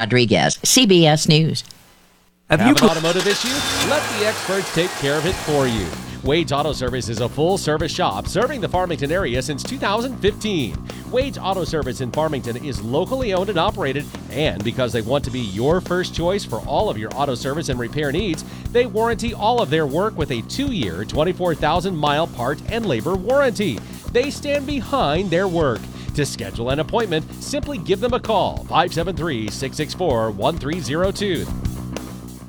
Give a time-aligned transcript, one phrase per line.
[0.00, 1.64] Rodriguez, CBS News.
[2.48, 3.48] Have, Have you an automotive issue?
[3.90, 5.88] Let the experts take care of it for you.
[6.22, 10.76] Wade's Auto Service is a full service shop serving the Farmington area since 2015.
[11.10, 15.32] Wade's Auto Service in Farmington is locally owned and operated, and because they want to
[15.32, 19.34] be your first choice for all of your auto service and repair needs, they warranty
[19.34, 23.80] all of their work with a two year, 24,000 mile part and labor warranty.
[24.12, 25.80] They stand behind their work.
[26.18, 31.67] To schedule an appointment, simply give them a call 573 664 1302.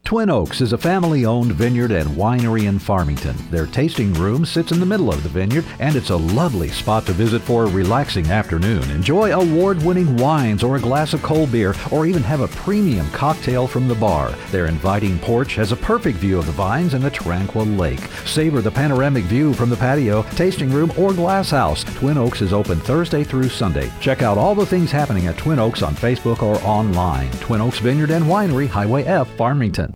[0.10, 3.36] Twin Oaks is a family owned vineyard and winery in Farmington.
[3.52, 7.06] Their tasting room sits in the middle of the vineyard, and it's a lovely spot
[7.06, 8.90] to visit for a relaxing afternoon.
[8.90, 13.08] Enjoy award winning wines or a glass of cold beer, or even have a premium
[13.12, 14.32] cocktail from the bar.
[14.50, 18.02] Their inviting porch has a perfect view of the vines and a tranquil lake.
[18.26, 21.84] Savor the panoramic view from the patio, tasting room, or glass house.
[21.84, 23.92] Twin Oaks is open Thursday through Sunday.
[24.02, 27.30] Check out all the things happening at Twin Oaks on Facebook or online.
[27.34, 29.94] Twin Oaks Vineyard and Winery, Highway F, Farmington.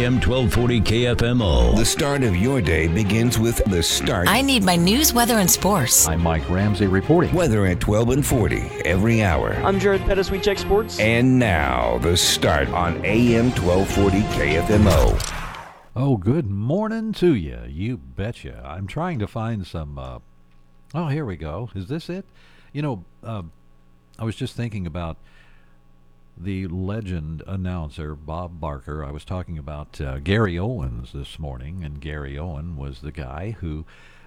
[0.00, 1.76] AM 1240 KFMO.
[1.76, 4.28] The start of your day begins with the start.
[4.28, 6.08] I need my news, weather, and sports.
[6.08, 7.34] I'm Mike Ramsey reporting.
[7.34, 9.52] Weather at 12 and 40 every hour.
[9.56, 10.30] I'm Jared Pettis.
[10.30, 10.98] We check sports.
[10.98, 15.60] And now, the start on AM 1240 KFMO.
[15.94, 17.60] Oh, good morning to you.
[17.68, 18.62] You betcha.
[18.64, 19.98] I'm trying to find some.
[19.98, 20.20] Uh,
[20.94, 21.68] oh, here we go.
[21.74, 22.24] Is this it?
[22.72, 23.42] You know, uh,
[24.18, 25.18] I was just thinking about
[26.42, 29.04] the legend announcer Bob Barker.
[29.04, 33.56] I was talking about uh, Gary Owens this morning, and Gary Owen was the guy
[33.60, 33.84] who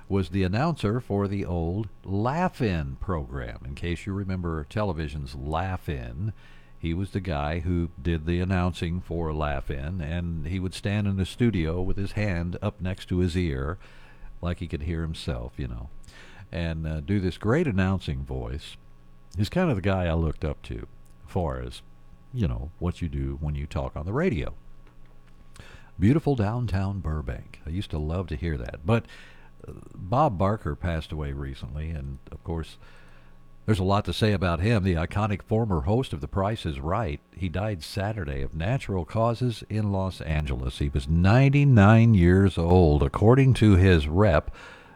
[0.07, 3.59] was the announcer for the old Laugh In program.
[3.65, 6.33] In case you remember television's Laugh In,
[6.77, 11.07] he was the guy who did the announcing for Laugh In, and he would stand
[11.07, 13.79] in the studio with his hand up next to his ear,
[14.39, 15.89] like he could hear himself, you know,
[16.51, 18.77] and uh, do this great announcing voice.
[19.35, 20.85] He's kind of the guy I looked up to,
[21.25, 21.81] far as
[22.33, 24.53] you know, what you do when you talk on the radio.
[25.99, 27.59] Beautiful downtown Burbank.
[27.65, 28.85] I used to love to hear that.
[28.85, 29.05] But
[29.67, 32.77] uh, Bob Barker passed away recently, and of course,
[33.65, 34.83] there's a lot to say about him.
[34.83, 37.21] The iconic former host of The Price is Right.
[37.35, 40.79] He died Saturday of natural causes in Los Angeles.
[40.79, 43.03] He was 99 years old.
[43.03, 44.53] According to his rep,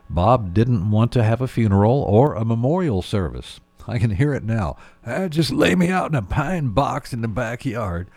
[0.09, 3.61] Bob didn't want to have a funeral or a memorial service.
[3.89, 4.77] I can hear it now.
[5.05, 8.09] Uh, just lay me out in a pine box in the backyard.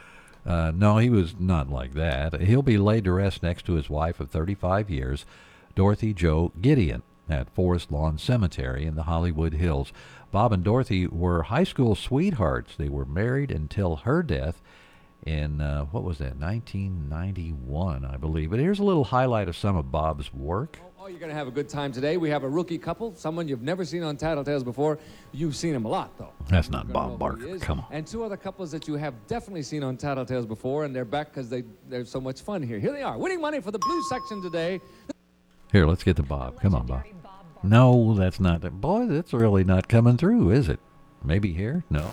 [0.45, 2.41] Uh, no, he was not like that.
[2.41, 5.25] He'll be laid to rest next to his wife of 35 years,
[5.75, 9.93] Dorothy Jo Gideon, at Forest Lawn Cemetery in the Hollywood Hills.
[10.33, 12.75] Bob and Dorothy were high school sweethearts.
[12.77, 14.61] They were married until her death
[15.25, 18.51] in, uh, what was that, 1991, I believe.
[18.51, 20.81] But here's a little highlight of some of Bob's work.
[21.03, 22.19] Oh, you're going to have a good time today.
[22.19, 24.99] We have a rookie couple, someone you've never seen on Tattletales before.
[25.33, 26.35] You've seen him a lot, though.
[26.51, 27.59] That's not Bob know Barker.
[27.59, 27.87] Come on.
[27.91, 31.29] And two other couples that you have definitely seen on Tattletales before, and they're back
[31.29, 32.79] because they, they're so much fun here.
[32.79, 34.79] Here they are, winning money for the blue section today.
[35.73, 36.61] Here, let's get to Bob.
[36.61, 37.05] Come on, Bob.
[37.63, 38.61] No, that's not.
[38.83, 40.81] Boy, that's really not coming through, is it?
[41.25, 41.83] Maybe here?
[41.89, 42.11] No.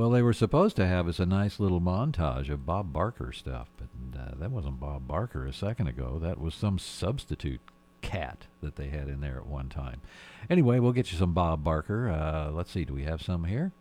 [0.00, 3.68] Well, they were supposed to have us a nice little montage of Bob Barker stuff,
[3.76, 6.18] but uh, that wasn't Bob Barker a second ago.
[6.18, 7.60] That was some substitute
[8.00, 10.00] cat that they had in there at one time.
[10.48, 12.08] Anyway, we'll get you some Bob Barker.
[12.08, 13.72] Uh, let's see, do we have some here?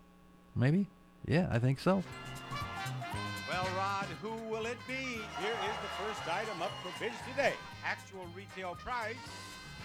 [0.58, 0.88] Maybe?
[1.26, 2.04] Yeah, I think so.
[3.50, 5.22] Well, Rod, who will it be?
[5.40, 7.54] Here is the first item up for bids today.
[7.86, 9.16] Actual retail price.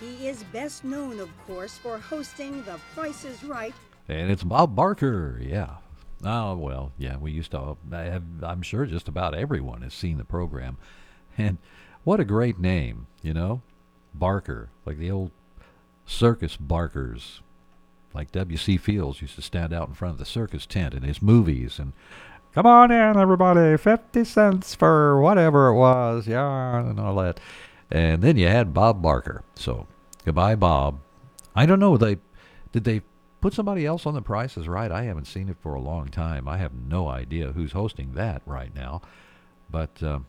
[0.00, 3.74] He is best known, of course, for hosting The Price is Right.
[4.08, 5.76] And it's Bob Barker, yeah.
[6.22, 10.18] Oh, well, yeah, we used to, I have, I'm sure just about everyone has seen
[10.18, 10.76] the program.
[11.36, 11.58] And
[12.04, 13.62] what a great name, you know?
[14.14, 15.32] Barker, like the old
[16.06, 17.40] circus barkers.
[18.14, 18.76] Like W.C.
[18.76, 21.92] Fields used to stand out in front of the circus tent in his movies and,
[22.54, 27.40] come on in, everybody, 50 cents for whatever it was, yeah, and all that.
[27.90, 29.42] And then you had Bob Barker.
[29.56, 29.88] So,
[30.24, 31.00] goodbye, Bob.
[31.56, 32.18] I don't know, they,
[32.72, 33.02] did they
[33.44, 34.90] put somebody else on the price is right?
[34.90, 36.48] I haven't seen it for a long time.
[36.48, 39.02] I have no idea who's hosting that right now.
[39.70, 40.20] But uh,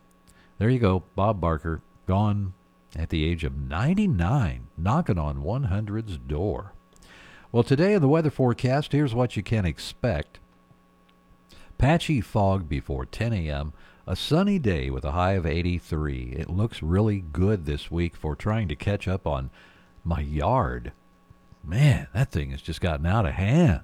[0.58, 2.54] there you go, Bob Barker, gone
[2.94, 6.74] at the age of 99, knocking on 100's door.
[7.54, 10.40] Well, today in the weather forecast, here's what you can expect.
[11.78, 13.72] Patchy fog before 10 a.m.,
[14.06, 16.36] a sunny day with a high of 83.
[16.38, 19.52] It looks really good this week for trying to catch up on
[20.04, 20.92] my yard.
[21.66, 23.82] Man, that thing has just gotten out of hand.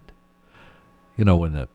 [1.17, 1.67] You know, when the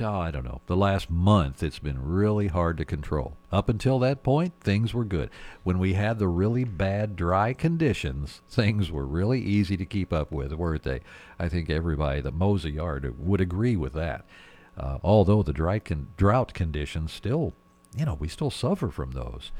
[0.00, 3.36] oh, I don't know, the last month it's been really hard to control.
[3.52, 5.30] Up until that point, things were good.
[5.62, 10.32] When we had the really bad dry conditions, things were really easy to keep up
[10.32, 11.00] with, weren't they?
[11.38, 14.24] I think everybody that mows a yard would agree with that.
[14.76, 17.52] Uh, although the dry con- drought conditions still,
[17.96, 19.50] you know, we still suffer from those.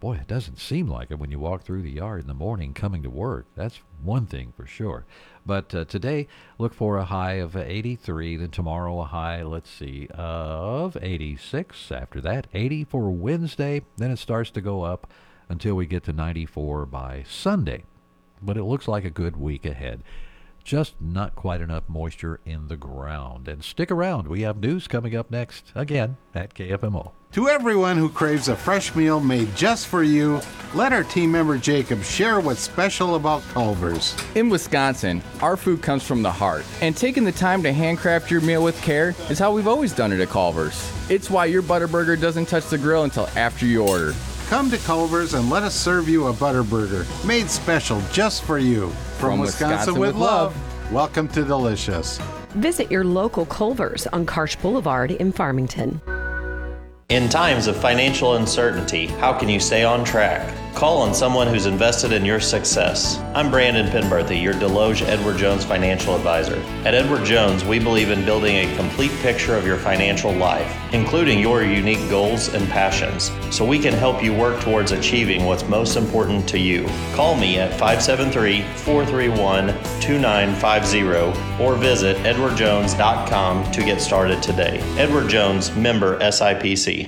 [0.00, 2.72] Boy, it doesn't seem like it when you walk through the yard in the morning
[2.72, 3.44] coming to work.
[3.54, 5.04] That's one thing for sure.
[5.44, 6.26] But uh, today,
[6.58, 8.36] look for a high of 83.
[8.36, 11.92] Then tomorrow, a high, let's see, of 86.
[11.92, 13.82] After that, 80 for Wednesday.
[13.98, 15.06] Then it starts to go up
[15.50, 17.84] until we get to 94 by Sunday.
[18.40, 20.02] But it looks like a good week ahead.
[20.64, 23.48] Just not quite enough moisture in the ground.
[23.48, 24.28] And stick around.
[24.28, 27.12] We have news coming up next, again, at KFMO.
[27.32, 30.40] To everyone who craves a fresh meal made just for you,
[30.74, 34.16] let our team member Jacob share what's special about Culver's.
[34.34, 38.40] In Wisconsin, our food comes from the heart, and taking the time to handcraft your
[38.40, 40.90] meal with care is how we've always done it at Culver's.
[41.08, 44.12] It's why your Butterburger doesn't touch the grill until after you order.
[44.48, 48.92] Come to Culver's and let us serve you a Butterburger made special just for you.
[49.20, 50.92] From, From Wisconsin, Wisconsin with, with love, love.
[50.92, 52.18] welcome to Delicious.
[52.54, 56.00] Visit your local Culver's on Karsch Boulevard in Farmington.
[57.10, 60.48] In times of financial uncertainty, how can you stay on track?
[60.74, 63.18] Call on someone who's invested in your success.
[63.34, 66.62] I'm Brandon Penberthy, your Desloge Edward Jones financial advisor.
[66.84, 71.40] At Edward Jones, we believe in building a complete picture of your financial life, including
[71.40, 75.96] your unique goals and passions, so we can help you work towards achieving what's most
[75.96, 76.86] important to you.
[77.14, 79.66] Call me at 573 431
[80.00, 84.78] 2950 or visit edwardjones.com to get started today.
[84.96, 86.99] Edward Jones, member SIPC.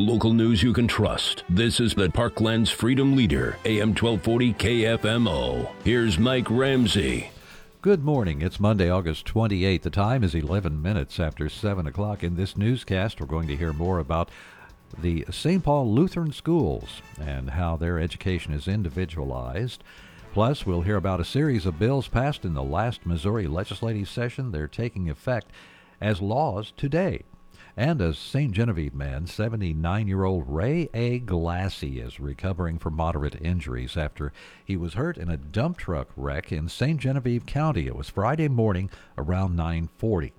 [0.00, 1.44] Local news you can trust.
[1.50, 5.70] This is the Parkland's Freedom Leader, AM 1240 KFMO.
[5.84, 7.30] Here's Mike Ramsey.
[7.82, 8.40] Good morning.
[8.40, 9.82] It's Monday, August 28th.
[9.82, 12.24] The time is 11 minutes after 7 o'clock.
[12.24, 14.30] In this newscast, we're going to hear more about
[14.96, 15.62] the St.
[15.62, 19.84] Paul Lutheran Schools and how their education is individualized.
[20.32, 24.50] Plus, we'll hear about a series of bills passed in the last Missouri legislative session.
[24.50, 25.50] They're taking effect
[26.00, 27.24] as laws today.
[27.76, 28.52] And a St.
[28.52, 31.20] Genevieve man, 79 year old Ray A.
[31.20, 34.32] Glassy, is recovering from moderate injuries after
[34.64, 37.00] he was hurt in a dump truck wreck in St.
[37.00, 37.86] Genevieve County.
[37.86, 40.32] It was Friday morning around 940.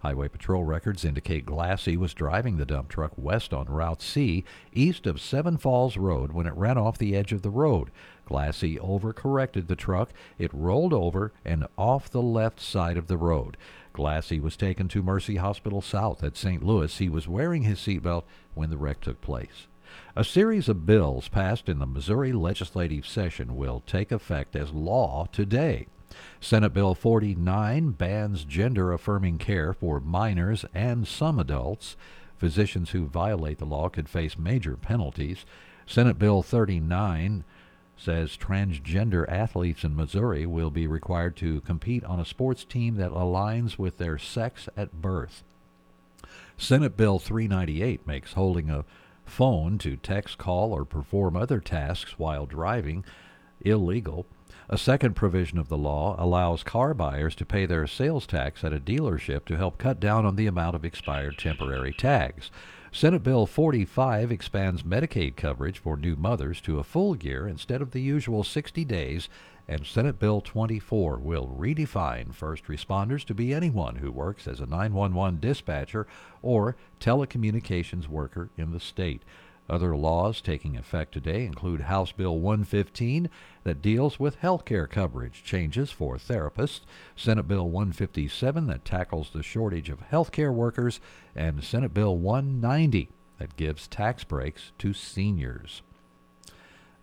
[0.00, 5.06] Highway Patrol records indicate Glassy was driving the dump truck west on Route C, east
[5.06, 7.90] of Seven Falls Road, when it ran off the edge of the road.
[8.24, 10.12] Glassy overcorrected the truck.
[10.38, 13.56] It rolled over and off the left side of the road.
[13.98, 16.62] Glassy was taken to Mercy Hospital South at St.
[16.62, 16.98] Louis.
[16.98, 18.22] He was wearing his seatbelt
[18.54, 19.66] when the wreck took place.
[20.14, 25.26] A series of bills passed in the Missouri legislative session will take effect as law
[25.32, 25.88] today.
[26.40, 31.96] Senate Bill 49 bans gender affirming care for minors and some adults.
[32.36, 35.44] Physicians who violate the law could face major penalties.
[35.86, 37.42] Senate Bill 39
[37.98, 43.10] says transgender athletes in Missouri will be required to compete on a sports team that
[43.10, 45.42] aligns with their sex at birth.
[46.56, 48.84] Senate Bill 398 makes holding a
[49.24, 53.04] phone to text, call, or perform other tasks while driving
[53.60, 54.26] illegal.
[54.70, 58.72] A second provision of the law allows car buyers to pay their sales tax at
[58.72, 62.50] a dealership to help cut down on the amount of expired temporary tags.
[62.90, 67.90] Senate Bill 45 expands Medicaid coverage for new mothers to a full year instead of
[67.90, 69.28] the usual 60 days,
[69.68, 74.66] and Senate Bill 24 will redefine first responders to be anyone who works as a
[74.66, 76.06] 911 dispatcher
[76.40, 79.22] or telecommunications worker in the state.
[79.68, 83.28] Other laws taking effect today include House Bill 115
[83.64, 86.80] that deals with health care coverage changes for therapists,
[87.14, 91.00] Senate Bill 157 that tackles the shortage of health care workers,
[91.36, 95.82] and Senate Bill 190 that gives tax breaks to seniors.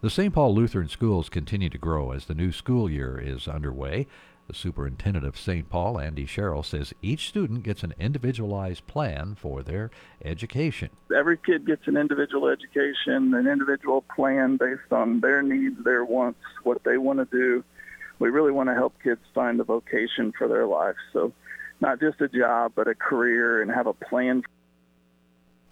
[0.02, 0.34] The St.
[0.34, 4.08] Paul Lutheran schools continue to grow as the new school year is underway.
[4.48, 5.70] The superintendent of St.
[5.70, 9.90] Paul, Andy Sherrill, says each student gets an individualized plan for their
[10.24, 10.92] education.
[11.16, 16.40] Every kid gets an individual education, an individual plan based on their needs, their wants,
[16.64, 17.64] what they want to do.
[18.20, 20.96] We really want to help kids find a vocation for their life.
[21.12, 21.34] So,
[21.82, 24.44] not just a job, but a career and have a plan.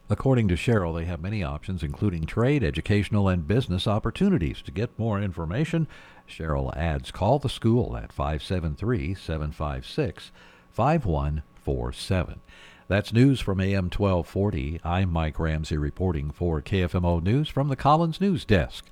[0.09, 4.61] According to Sherrill, they have many options, including trade, educational, and business opportunities.
[4.63, 5.87] To get more information,
[6.25, 10.31] Sherrill adds call the school at 573 756
[10.71, 12.41] 5147.
[12.89, 14.81] That's news from AM 1240.
[14.83, 18.85] I'm Mike Ramsey reporting for KFMO News from the Collins News Desk.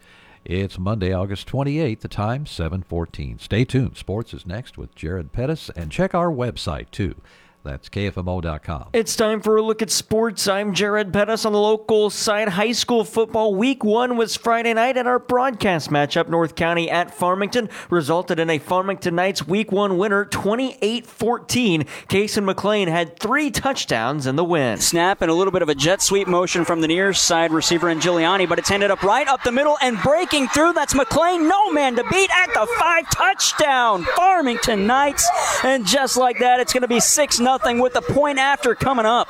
[0.45, 3.37] It's Monday, August 28th, the time 714.
[3.39, 3.97] Stay tuned.
[3.97, 7.15] Sports is next with Jared Pettis, and check our website too
[7.63, 8.89] That's KFMO.com.
[8.93, 10.47] It's time for a look at sports.
[10.47, 12.49] I'm Jared Pettis on the local side.
[12.49, 17.13] High school football week one was Friday night, and our broadcast matchup, North County at
[17.13, 21.83] Farmington, resulted in a Farmington Knights week one winner, 28 14.
[22.09, 24.79] Kason McLean had three touchdowns in the win.
[24.79, 27.89] Snap and a little bit of a jet sweep motion from the near side receiver
[27.89, 30.73] in Giuliani, but it's ended up right up the middle and breaking through.
[30.73, 34.03] That's McLean, no man to beat at the five touchdown.
[34.15, 35.29] Farmington Knights.
[35.63, 38.73] And just like that, it's going to be 6 0 nothing with the point after
[38.73, 39.27] coming up.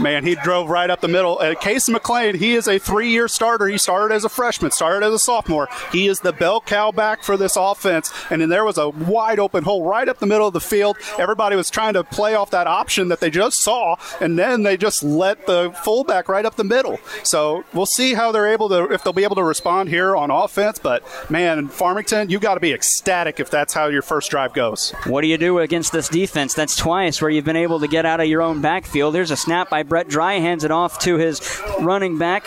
[0.00, 1.38] Man, he drove right up the middle.
[1.38, 3.68] And Case McLean, he is a three-year starter.
[3.68, 5.68] He started as a freshman, started as a sophomore.
[5.92, 8.10] He is the bell cow back for this offense.
[8.30, 10.96] And then there was a wide open hole right up the middle of the field.
[11.18, 14.76] Everybody was trying to play off that option that they just saw, and then they
[14.76, 16.98] just let the fullback right up the middle.
[17.22, 20.30] So we'll see how they're able to, if they'll be able to respond here on
[20.30, 20.78] offense.
[20.78, 24.92] But man, Farmington, you got to be ecstatic if that's how your first drive goes.
[25.04, 26.54] What do you do against this defense?
[26.54, 29.14] That's twice where you've been able to get out of your own backfield.
[29.14, 32.46] There's a snap by Brett Dry hands it off to his running back.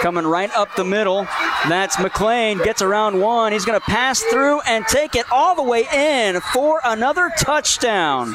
[0.00, 1.28] Coming right up the middle.
[1.68, 2.58] That's McLean.
[2.58, 3.52] Gets around one.
[3.52, 8.34] He's going to pass through and take it all the way in for another touchdown.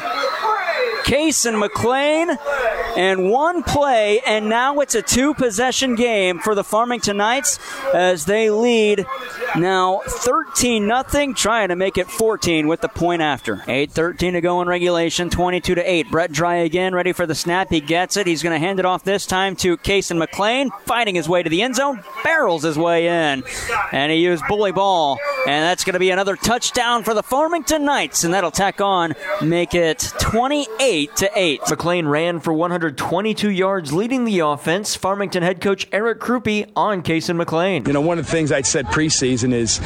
[1.03, 2.29] Case and McLean,
[2.97, 7.59] and one play, and now it's a two possession game for the Farmington Knights
[7.93, 9.05] as they lead
[9.55, 13.63] now 13 0, trying to make it 14 with the point after.
[13.67, 16.12] 8 13 to go in regulation, 22 to 8.
[16.12, 17.72] Brett Dry again, ready for the snap.
[17.72, 18.28] He gets it.
[18.28, 21.50] He's going to hand it off this time to Case McLean, fighting his way to
[21.50, 23.44] the end zone, barrels his way in,
[23.92, 27.86] and he used bully ball, and that's going to be another touchdown for the Farmington
[27.86, 31.62] Knights, and that'll tack on, make it 28 to 8.
[31.72, 34.96] McLean ran for 122 yards, leading the offense.
[34.96, 37.84] Farmington head coach Eric Krupe on Case McLean.
[37.88, 39.82] You know, one of the things I said preseason is,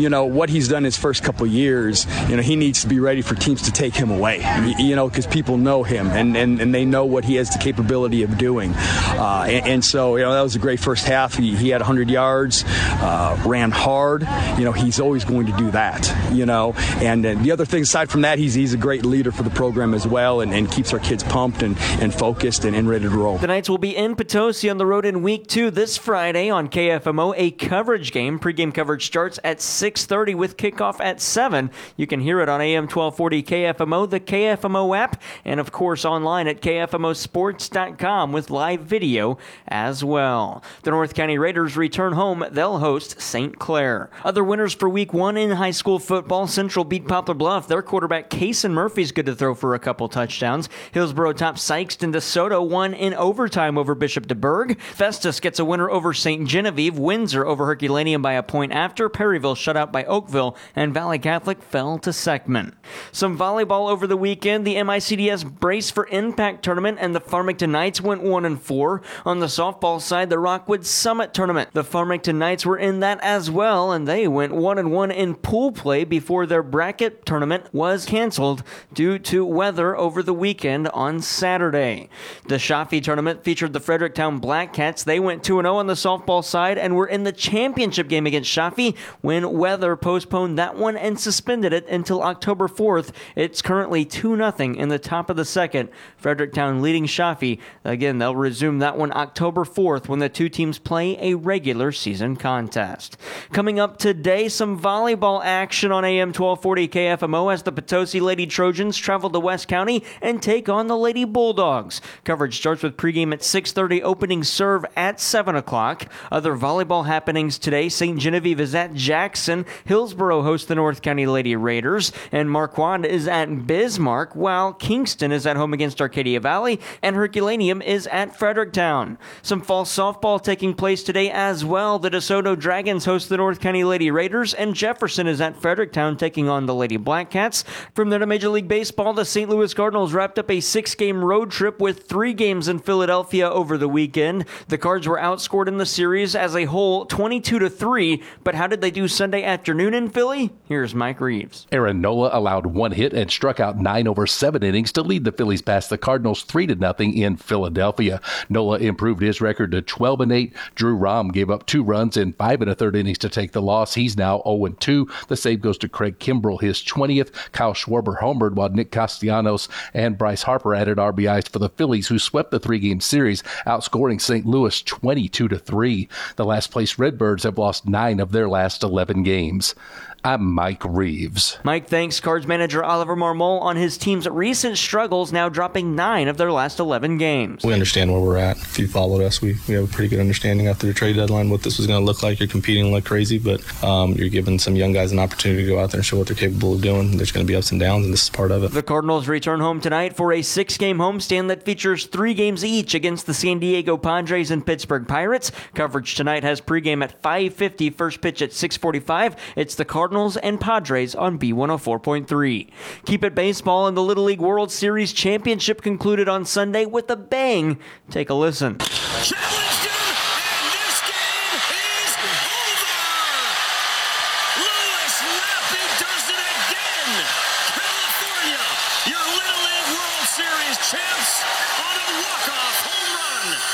[0.00, 3.00] you know, what he's done his first couple years, you know, he needs to be
[3.00, 4.38] ready for teams to take him away,
[4.78, 7.58] you know, because people know him and, and, and they know what he has the
[7.58, 8.72] capability of doing.
[8.74, 11.34] Uh, and, and, so, you know, that was a great first half.
[11.34, 14.22] He, he had 100 yards, uh, ran hard.
[14.58, 16.72] You know, he's always going to do that, you know.
[17.00, 19.50] And uh, the other thing, aside from that, he's, he's a great leader for the
[19.50, 23.04] program as well and, and keeps our kids pumped and, and focused and, and ready
[23.04, 23.38] to roll.
[23.38, 26.68] The Knights will be in Potosi on the road in week two this Friday on
[26.68, 28.38] KFMO, a coverage game.
[28.38, 31.70] Pregame coverage starts at 6.30 with kickoff at 7.
[31.96, 36.46] You can hear it on AM 1240 KFMO, the KFMO app, and of course online
[36.48, 40.62] at KFMOsports.com with live video as well.
[40.82, 42.44] The North County Raiders return home.
[42.50, 43.58] They'll host St.
[43.58, 44.10] Clair.
[44.24, 47.68] Other winners for week one in high school football, Central beat Poplar Bluff.
[47.68, 50.68] Their quarterback, Kason Murphy's good to throw for a couple touchdowns.
[50.92, 54.80] Hillsboro tops Sikeston DeSoto won in overtime over Bishop DuBourg.
[54.80, 56.46] Festus gets a winner over St.
[56.48, 56.98] Genevieve.
[56.98, 59.08] Windsor over Herculaneum by a point after.
[59.08, 60.56] Perryville shut out by Oakville.
[60.74, 62.74] And Valley Catholic fell to Seckman.
[63.12, 64.66] Some volleyball over the weekend.
[64.66, 69.02] The MICDS Brace for Impact tournament and the Farmington Knights went 1 and 4.
[69.24, 71.70] On the softball side, the Rockwood Summit tournament.
[71.72, 75.34] The Farmington Knights were in that as well, and they went 1 and 1 in
[75.34, 81.20] pool play before their bracket tournament was canceled due to weather over the weekend on
[81.20, 82.08] Saturday.
[82.48, 85.04] The Shafi tournament featured the Fredericktown Black Cats.
[85.04, 88.50] They went 2 0 on the softball side and were in the championship game against
[88.50, 93.10] Shafi when weather postponed that one and suspended it until October 4th.
[93.36, 95.88] It's currently 2 0 in the top of the second.
[96.16, 97.58] Fredericktown leading Shafi.
[97.84, 102.36] Again, they'll resume that one October 4th when the two teams play a regular season
[102.36, 103.16] contest.
[103.52, 108.96] Coming up today, some volleyball action on AM 1240 KFMO as the Potosi Lady Trojans
[108.96, 112.00] travel to West County and take on the Lady Bulldogs.
[112.24, 116.06] Coverage starts with pregame at 6:30, opening serve at 7 o'clock.
[116.30, 118.18] Other volleyball happenings today: St.
[118.18, 123.66] Genevieve is at Jackson, Hillsboro hosts the North County Lady Raiders, and Marquand is at
[123.66, 129.16] Bismarck, while Kingston is at home against Arcadia Valley, and Herculaneum is at Fredericktown.
[129.42, 132.00] Some fall softball taking place today as well.
[132.00, 136.48] The DeSoto Dragons host the North County Lady Raiders, and Jefferson is at Fredericktown taking
[136.48, 137.62] on the Lady Blackcats.
[137.94, 139.48] From there to Major League Baseball, the St.
[139.48, 143.78] Louis Cardinals wrapped up a six game road trip with three games in Philadelphia over
[143.78, 144.46] the weekend.
[144.66, 148.66] The Cards were outscored in the series as a whole 22 to 3, but how
[148.66, 150.50] did they do Sunday afternoon in Philly?
[150.64, 151.68] Here's Mike Reeves.
[151.70, 155.32] Aaron Nola allowed one hit and struck out nine over seven innings to lead the
[155.32, 158.22] Phillies past the Cardinals 3 to nothing in Philadelphia.
[158.48, 160.56] Nola improved his record to 12 and 8.
[160.74, 163.60] Drew Rom gave up two runs in five and a third innings to take the
[163.60, 163.92] loss.
[163.92, 165.06] He's now 0 and 2.
[165.28, 167.52] The save goes to Craig Kimbrel, his 20th.
[167.52, 172.18] Kyle Schwarber homered while Nick Castellanos and Bryce Harper added RBIs for the Phillies, who
[172.18, 174.46] swept the three game series, outscoring St.
[174.46, 176.08] Louis 22 to 3.
[176.36, 179.74] The last place Redbirds have lost nine of their last 11 games.
[180.22, 181.56] I'm Mike Reeves.
[181.64, 186.36] Mike thanks Cards manager Oliver Marmol on his team's recent struggles, now dropping nine of
[186.36, 187.64] their last 11 games.
[187.64, 188.58] We understand where we're at.
[188.58, 191.48] If you followed us, we, we have a pretty good understanding after the trade deadline
[191.48, 192.38] what this was going to look like.
[192.38, 195.78] You're competing like crazy, but um, you're giving some young guys an opportunity to go
[195.78, 197.16] out there and show what they're capable of doing.
[197.16, 198.72] There's going to be ups and downs, and this is part of it.
[198.72, 202.92] The Cardinals return home tonight for a six game homestand that features three games each
[202.92, 205.50] against the San Diego Padres and Pittsburgh Pirates.
[205.72, 209.38] Coverage tonight has pregame at 5.50, first pitch at 6.45.
[209.56, 212.70] It's the Cardinals and Padres on B104.3.
[213.04, 217.16] Keep it baseball and the Little League World Series Championship concluded on Sunday with a
[217.16, 217.78] bang.
[218.10, 218.78] Take a listen.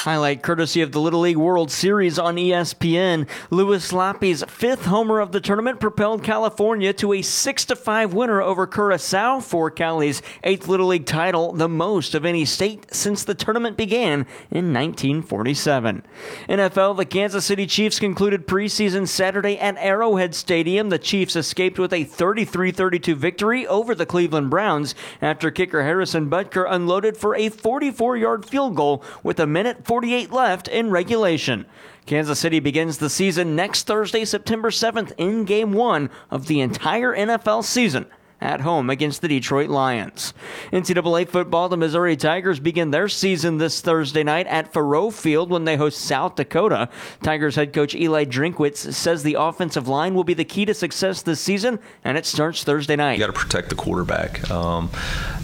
[0.07, 3.29] Highlight courtesy of the Little League World Series on ESPN.
[3.51, 8.69] Louis Lappe's fifth homer of the tournament propelled California to a 6 5 winner over
[8.69, 13.77] Curacao for Cali's eighth Little League title, the most of any state since the tournament
[13.77, 16.05] began in 1947.
[16.49, 20.89] NFL, the Kansas City Chiefs concluded preseason Saturday at Arrowhead Stadium.
[20.89, 26.31] The Chiefs escaped with a 33 32 victory over the Cleveland Browns after kicker Harrison
[26.31, 31.65] Butker unloaded for a 44 yard field goal with a minute 48 left in regulation.
[32.05, 37.17] Kansas City begins the season next Thursday, September 7th, in game one of the entire
[37.17, 38.05] NFL season
[38.39, 40.35] at home against the Detroit Lions.
[40.71, 45.65] NCAA football, the Missouri Tigers begin their season this Thursday night at Faurot Field when
[45.65, 46.91] they host South Dakota.
[47.23, 51.23] Tigers head coach Eli Drinkwitz says the offensive line will be the key to success
[51.23, 53.15] this season, and it starts Thursday night.
[53.15, 54.51] You got to protect the quarterback.
[54.51, 54.91] Um,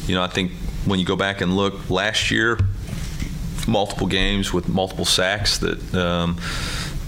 [0.06, 0.52] you know, I think
[0.84, 2.58] when you go back and look last year,
[3.66, 6.36] multiple games with multiple sacks that um,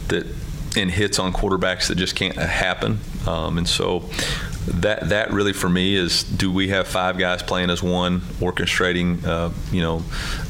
[0.09, 0.27] that
[0.77, 2.99] and hits on quarterbacks that just can't happen.
[3.27, 4.05] Um, and so
[4.67, 9.25] that that really for me is do we have five guys playing as one, orchestrating
[9.25, 10.03] uh, you know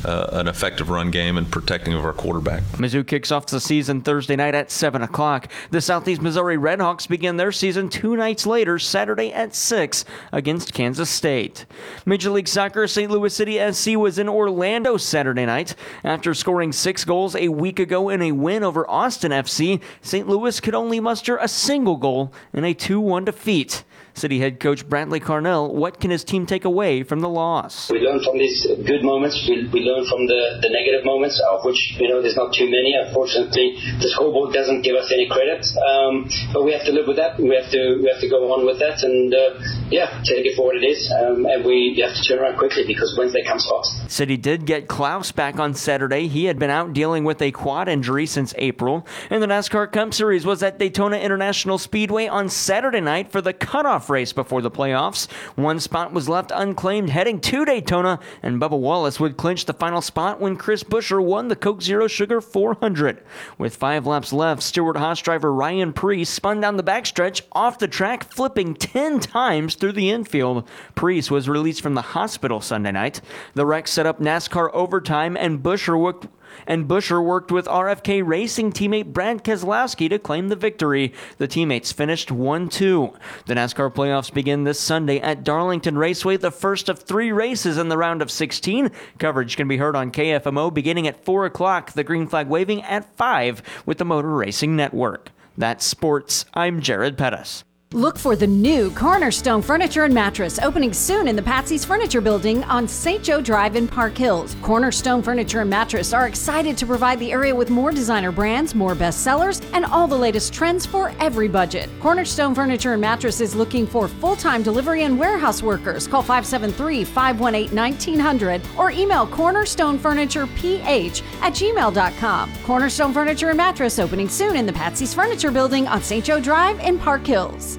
[0.04, 2.62] uh, an effective run game and protecting of our quarterback.
[2.74, 5.50] Mizzou kicks off the season Thursday night at 7 o'clock.
[5.70, 11.10] The Southeast Missouri Redhawks begin their season two nights later, Saturday at 6 against Kansas
[11.10, 11.66] State.
[12.06, 13.10] Major League Soccer St.
[13.10, 15.74] Louis City SC was in Orlando Saturday night.
[16.04, 20.28] After scoring six goals a week ago in a win over Austin FC, St.
[20.28, 23.84] Louis could only muster a single goal in a 2 1 defeat.
[24.14, 27.90] City head coach Bradley Carnell, what can his team take away from the loss?
[27.90, 29.44] We learn from these good moments.
[29.48, 32.66] We, we learn from the, the negative moments, of which you know there's not too
[32.70, 32.94] many.
[32.94, 37.16] Unfortunately, the scoreboard doesn't give us any credit, um, but we have to live with
[37.16, 37.38] that.
[37.38, 39.58] We have to we have to go on with that, and uh,
[39.90, 41.10] yeah, take it for what it is.
[41.10, 44.10] Um, and we have to turn around quickly because Wednesday comes fast.
[44.10, 46.28] City did get Klauss back on Saturday.
[46.28, 49.04] He had been out dealing with a quad injury since April.
[49.28, 53.52] And the NASCAR Cup Series was at Daytona International Speedway on Saturday night for the
[53.52, 55.30] cutoff race before the playoffs.
[55.54, 60.00] One spot was left unclaimed heading to Daytona, and Bubba Wallace would clinch the final
[60.00, 63.22] spot when Chris Buescher won the Coke Zero Sugar 400.
[63.58, 67.88] With five laps left, Stewart Haas driver Ryan Preece spun down the backstretch off the
[67.88, 70.68] track, flipping 10 times through the infield.
[70.94, 73.20] Preece was released from the hospital Sunday night.
[73.54, 76.28] The wreck set up NASCAR overtime, and Buescher worked
[76.66, 81.12] and Buescher worked with RFK Racing teammate Brad Keselowski to claim the victory.
[81.38, 83.12] The teammates finished 1 2.
[83.46, 87.88] The NASCAR playoffs begin this Sunday at Darlington Raceway, the first of three races in
[87.88, 88.90] the round of 16.
[89.18, 93.14] Coverage can be heard on KFMO beginning at 4 o'clock, the green flag waving at
[93.16, 95.30] 5 with the Motor Racing Network.
[95.56, 96.46] That's sports.
[96.54, 97.64] I'm Jared Pettis.
[97.94, 102.64] Look for the new Cornerstone Furniture and Mattress opening soon in the Patsy's Furniture Building
[102.64, 103.22] on St.
[103.22, 104.56] Joe Drive in Park Hills.
[104.62, 108.96] Cornerstone Furniture and Mattress are excited to provide the area with more designer brands, more
[108.96, 111.88] bestsellers, and all the latest trends for every budget.
[112.00, 116.08] Cornerstone Furniture and Mattress is looking for full time delivery and warehouse workers.
[116.08, 122.52] Call 573 518 1900 or email cornerstonefurnitureph at gmail.com.
[122.64, 126.24] Cornerstone Furniture and Mattress opening soon in the Patsy's Furniture Building on St.
[126.24, 127.78] Joe Drive in Park Hills.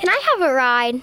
[0.00, 1.02] can I have a ride?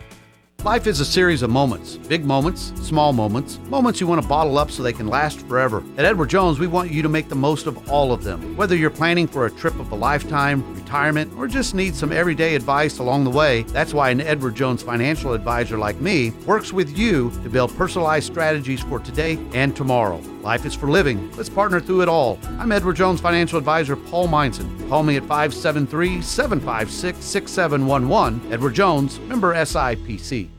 [0.63, 4.59] Life is a series of moments big moments, small moments, moments you want to bottle
[4.59, 5.83] up so they can last forever.
[5.97, 8.55] At Edward Jones, we want you to make the most of all of them.
[8.55, 12.53] Whether you're planning for a trip of a lifetime, retirement, or just need some everyday
[12.53, 16.95] advice along the way, that's why an Edward Jones financial advisor like me works with
[16.95, 20.21] you to build personalized strategies for today and tomorrow.
[20.43, 21.31] Life is for living.
[21.37, 22.39] Let's partner through it all.
[22.57, 24.89] I'm Edward Jones financial advisor Paul Meinson.
[24.89, 28.51] Call me at 573 756 6711.
[28.51, 30.49] Edward Jones, member SIPC.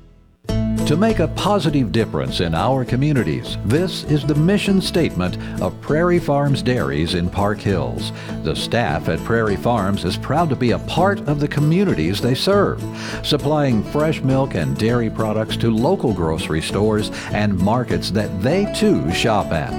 [0.93, 6.19] To make a positive difference in our communities, this is the mission statement of Prairie
[6.19, 8.13] Farms Dairies in Park Hills.
[8.43, 12.35] The staff at Prairie Farms is proud to be a part of the communities they
[12.35, 12.85] serve,
[13.25, 19.11] supplying fresh milk and dairy products to local grocery stores and markets that they too
[19.15, 19.73] shop at.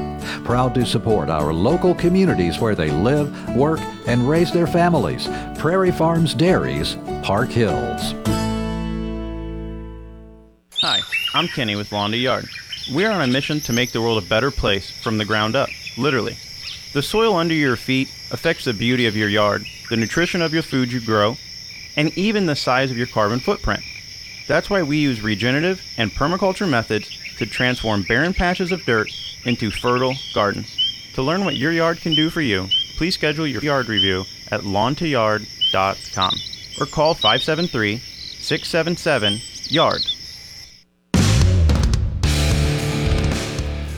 [0.43, 5.29] Proud to support our local communities where they live, work, and raise their families.
[5.59, 8.15] Prairie Farms Dairies, Park Hills.
[11.35, 12.47] I'm Kenny with Lawn to Yard.
[12.93, 15.55] We are on a mission to make the world a better place from the ground
[15.55, 16.37] up, literally.
[16.93, 20.61] The soil under your feet affects the beauty of your yard, the nutrition of your
[20.61, 21.37] food you grow,
[21.95, 23.81] and even the size of your carbon footprint.
[24.47, 29.09] That's why we use regenerative and permaculture methods to transform barren patches of dirt
[29.43, 30.77] into fertile gardens.
[31.15, 34.61] To learn what your yard can do for you, please schedule your yard review at
[34.61, 36.35] lawntoyard.com
[36.79, 37.97] or call 573
[38.37, 40.12] 677 YARD.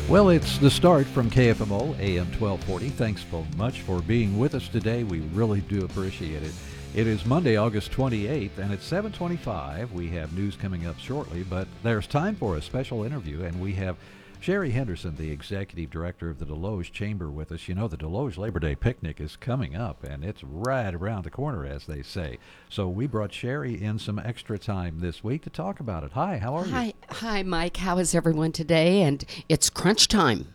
[0.07, 2.89] Well, it's the start from KFMO AM 1240.
[2.89, 5.03] Thanks so much for being with us today.
[5.03, 6.53] We really do appreciate it.
[6.93, 9.93] It is Monday, August 28th, and it's 7:25.
[9.93, 13.73] We have news coming up shortly, but there's time for a special interview, and we
[13.73, 13.95] have
[14.45, 17.67] Sherry Henderson, the executive director of the Desloge Chamber, with us.
[17.67, 21.31] You know, the Desloge Labor Day picnic is coming up, and it's right around the
[21.31, 22.37] corner, as they say.
[22.69, 26.11] So we brought Sherry in some extra time this week to talk about it.
[26.11, 26.71] Hi, how are you?
[26.73, 27.77] Hi, hi, Mike.
[27.77, 29.01] How is everyone today?
[29.01, 30.53] And it's crunch time.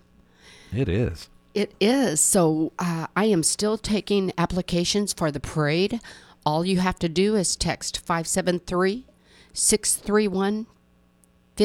[0.72, 1.29] It is.
[1.53, 2.20] It is.
[2.20, 6.00] So uh, I am still taking applications for the parade.
[6.46, 9.05] All you have to do is text 573
[9.53, 10.66] 631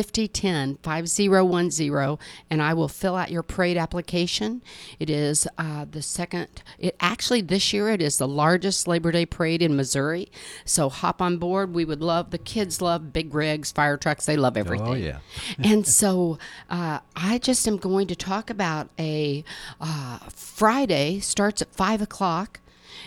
[0.03, 2.17] 5010 5010
[2.49, 4.61] and I will fill out your parade application.
[4.99, 9.25] It is uh, the second, it actually this year it is the largest Labor Day
[9.25, 10.29] parade in Missouri.
[10.65, 11.73] So hop on board.
[11.73, 14.87] We would love, the kids love big rigs, fire trucks, they love everything.
[14.87, 15.19] Oh, yeah.
[15.63, 19.45] and so uh, I just am going to talk about a
[19.79, 22.59] uh, Friday, starts at 5 o'clock,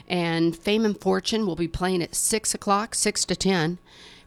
[0.09, 3.79] and Fame and Fortune will be playing at 6 o'clock, 6 to 10.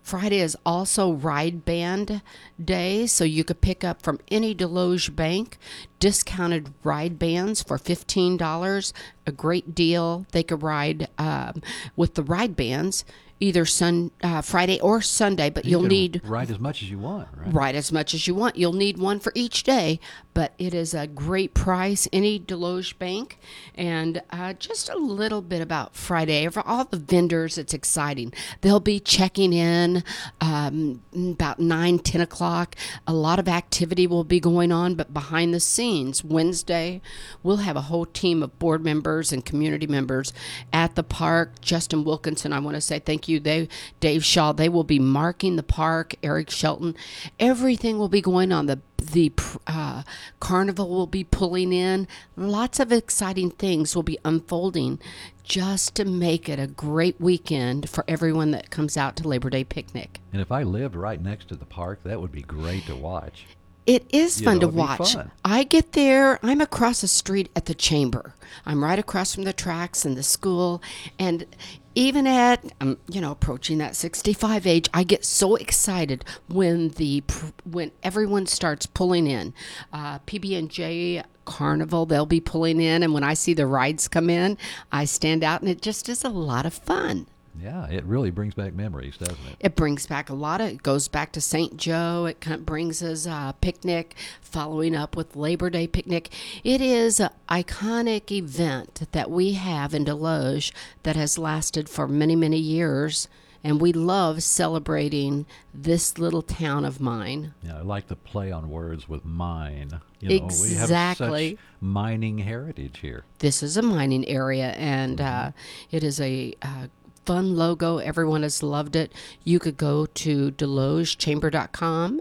[0.02, 2.22] Friday is also Ride Band
[2.64, 5.58] Day, so you could pick up from any Desloge bank
[6.00, 8.94] discounted ride bands for $15.
[9.28, 10.26] A great deal.
[10.32, 11.62] They could ride um,
[11.96, 13.06] with the ride bands
[13.42, 16.90] either sun uh, Friday or Sunday, but You you'll can need write as much as
[16.92, 17.54] you want, right?
[17.54, 18.56] Ride as much as you want.
[18.56, 20.00] You'll need one for each day,
[20.34, 22.08] but it is a great price.
[22.14, 23.40] Any Desloge bank,
[23.76, 26.48] and uh, just a little bit about Friday.
[26.50, 28.32] For all the vendors, it's exciting.
[28.62, 30.04] They'll be checking in
[30.40, 32.76] um, about nine, ten o'clock.
[33.08, 37.02] A lot of activity will be going on, but behind the scenes, Wednesday,
[37.42, 40.32] we'll have a whole team of board members and community members
[40.72, 41.60] at the park.
[41.62, 43.31] Justin Wilkinson, I want to say thank you.
[43.40, 43.68] They,
[44.00, 46.16] Dave Shaw, they will be marking the park.
[46.24, 46.96] Eric Shelton,
[47.40, 48.66] everything will be going on.
[48.66, 49.32] The the
[49.66, 50.04] uh,
[50.40, 52.08] carnival will be pulling in.
[52.38, 55.00] Lots of exciting things will be unfolding
[55.44, 59.64] just to make it a great weekend for everyone that comes out to Labor Day
[59.64, 60.20] picnic.
[60.32, 63.46] And if I lived right next to the park, that would be great to watch.
[63.88, 65.14] It is You fun know, to watch.
[65.16, 65.32] fun.
[65.44, 68.36] I get there, I'm across the street at the chamber.
[68.66, 70.82] I'm right across from the tracks and the school.
[71.18, 71.46] And
[71.96, 77.24] even at, um, you know, approaching that 65 age, I get so excited when the
[77.64, 79.54] when everyone starts pulling in.
[79.92, 83.04] Uh, PB&J Carnival, they'll be pulling in.
[83.04, 84.58] And when I see the rides come in,
[84.92, 87.28] I stand out and it just is a lot of fun.
[87.60, 89.56] Yeah, it really brings back memories, doesn't it?
[89.60, 90.70] It brings back a lot of.
[90.70, 91.76] It goes back to St.
[91.78, 92.26] Joe.
[92.26, 96.30] It kind of brings us a picnic, following up with Labor Day picnic.
[96.64, 100.72] It is an iconic event that we have in Desloge
[101.04, 103.28] that has lasted for many, many years,
[103.64, 107.54] and we love celebrating this little town of mine.
[107.62, 110.02] Yeah, I like the play on words with mine.
[110.20, 111.58] You know, we have Exactly.
[111.80, 113.24] mining heritage here.
[113.40, 115.52] This is a mining area, and uh,
[115.92, 116.88] it is a uh,
[117.32, 117.98] fun logo.
[118.00, 119.14] Everyone has loved it.
[119.46, 122.20] You could go to delogechamber.com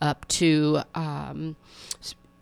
[0.00, 1.54] up to um,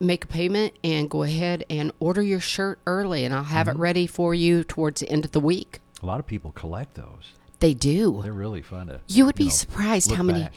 [0.00, 3.76] make a payment and go ahead and order your shirt early, and I'll have it
[3.76, 5.80] ready for you towards the end of the week.
[6.02, 7.34] A lot of people collect those.
[7.60, 8.20] They do.
[8.22, 9.00] They're really fun to.
[9.08, 10.48] You would be know, surprised how many.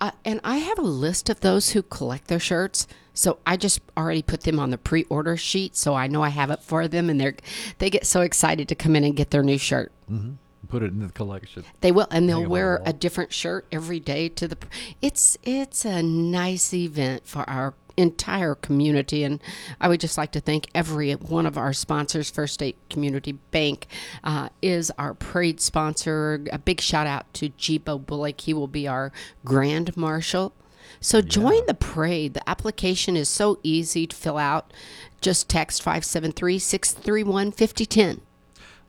[0.00, 2.88] Uh, and I have a list of those who collect their shirts.
[3.12, 6.50] So I just already put them on the pre-order sheet, so I know I have
[6.50, 7.36] it for them, and they're
[7.78, 9.92] they get so excited to come in and get their new shirt.
[10.08, 10.32] hmm
[10.74, 11.62] Put it in the collection.
[11.82, 14.58] They will, and they'll wear a different shirt every day to the.
[15.00, 19.40] It's it's a nice event for our entire community, and
[19.80, 22.28] I would just like to thank every one of our sponsors.
[22.28, 23.86] First State Community Bank
[24.24, 26.44] uh, is our parade sponsor.
[26.50, 28.40] A big shout out to Jeepo Bullock.
[28.40, 29.12] He will be our
[29.44, 30.54] grand marshal.
[31.00, 32.34] So join the parade.
[32.34, 34.72] The application is so easy to fill out.
[35.20, 38.22] Just text 573 631 5010.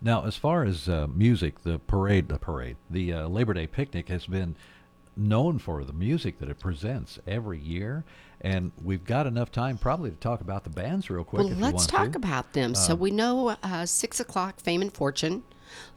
[0.02, 4.10] Now, as far as uh, music, the parade, the parade, the uh, Labor Day picnic
[4.10, 4.56] has been
[5.18, 8.04] known for the music that it presents every year,
[8.42, 11.44] and we've got enough time probably to talk about the bands real quick.
[11.44, 12.18] Well, if you let's talk to.
[12.18, 12.76] about them.
[12.76, 15.44] so Uh, we know uh, six o'clock, Fame and Fortune.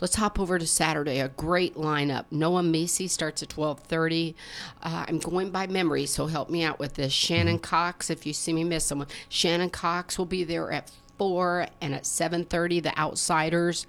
[0.01, 1.21] Let's hop over to Saturday.
[1.21, 2.25] A great lineup.
[2.31, 4.35] Noah Macy starts at twelve thirty.
[4.83, 7.13] Uh, I'm going by memory, so help me out with this.
[7.13, 7.63] Shannon Mm-hmm.
[7.65, 11.95] Cox, if you see me miss someone, Shannon Cox will be there at four and
[11.95, 12.81] at seven thirty.
[12.81, 13.87] The Outsiders,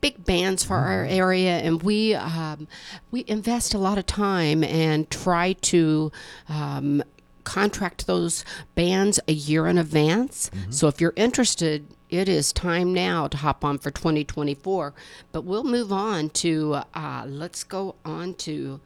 [0.00, 1.12] big bands for our Mm-hmm.
[1.18, 2.68] area, and we um,
[3.10, 6.12] we invest a lot of time and try to.
[6.48, 7.02] Um,
[7.44, 10.50] contract those bands a year in advance.
[10.68, 14.92] So if you're interested, it is time now to hop on for 2024.
[15.30, 18.80] But we'll move on to, uh, let's go on to,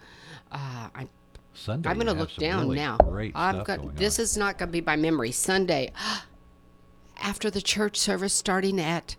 [0.52, 1.08] uh, I,
[1.54, 1.88] Sunday.
[1.88, 2.98] I'm going to look down really now.
[3.34, 5.32] I've got this is not going to be by memory.
[5.32, 5.90] Sunday,
[7.20, 9.16] after the church service starting at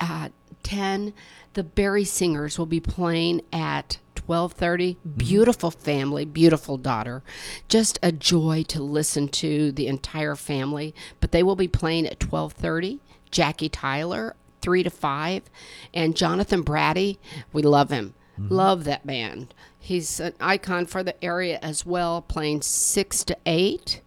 [0.00, 0.28] uh,
[0.62, 1.12] 10,
[1.54, 4.96] the Berry Singers will be playing at 12:30.
[5.16, 7.22] Beautiful family, beautiful daughter.
[7.68, 12.20] Just a joy to listen to the entire family, but they will be playing at
[12.20, 13.00] 12:30.
[13.30, 15.42] Jackie Tyler 3 to 5
[15.94, 17.18] and Jonathan Brady,
[17.52, 18.14] we love him.
[18.38, 19.52] Love that band.
[19.78, 24.00] He's an icon for the area as well, playing 6 to 8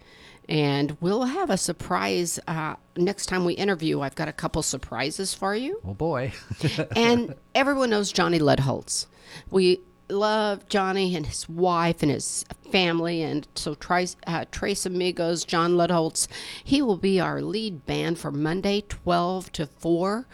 [0.49, 4.01] and we'll have a surprise uh, next time we interview.
[4.01, 5.79] I've got a couple surprises for you.
[5.85, 6.33] Oh boy!
[6.95, 9.07] and everyone knows Johnny Ledholtz.
[9.49, 9.79] We
[10.09, 15.75] love Johnny and his wife and his family, and so Trace, uh, Trace Amigos, John
[15.75, 16.27] Ledholtz,
[16.63, 20.27] he will be our lead band for Monday, twelve to four,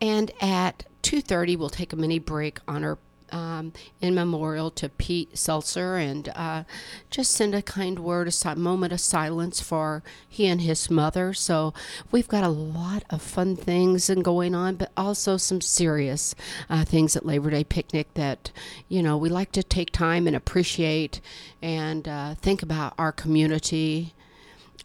[0.00, 2.98] and at two thirty we'll take a mini break on our.
[3.32, 6.64] Um, in memorial to Pete Seltzer, and uh,
[7.10, 11.32] just send a kind word, a si- moment of silence for he and his mother.
[11.32, 11.72] So
[12.10, 16.34] we've got a lot of fun things and going on, but also some serious
[16.68, 18.50] uh, things at Labor Day picnic that
[18.88, 21.20] you know we like to take time and appreciate
[21.62, 24.14] and uh, think about our community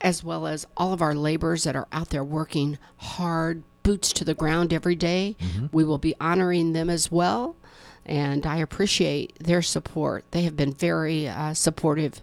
[0.02, 4.26] as well as all of our laborers that are out there working hard, boots to
[4.26, 5.36] the ground every day.
[5.72, 7.56] We will be honoring them as well.
[8.06, 10.26] And I appreciate their support.
[10.32, 12.22] They have been very uh, supportive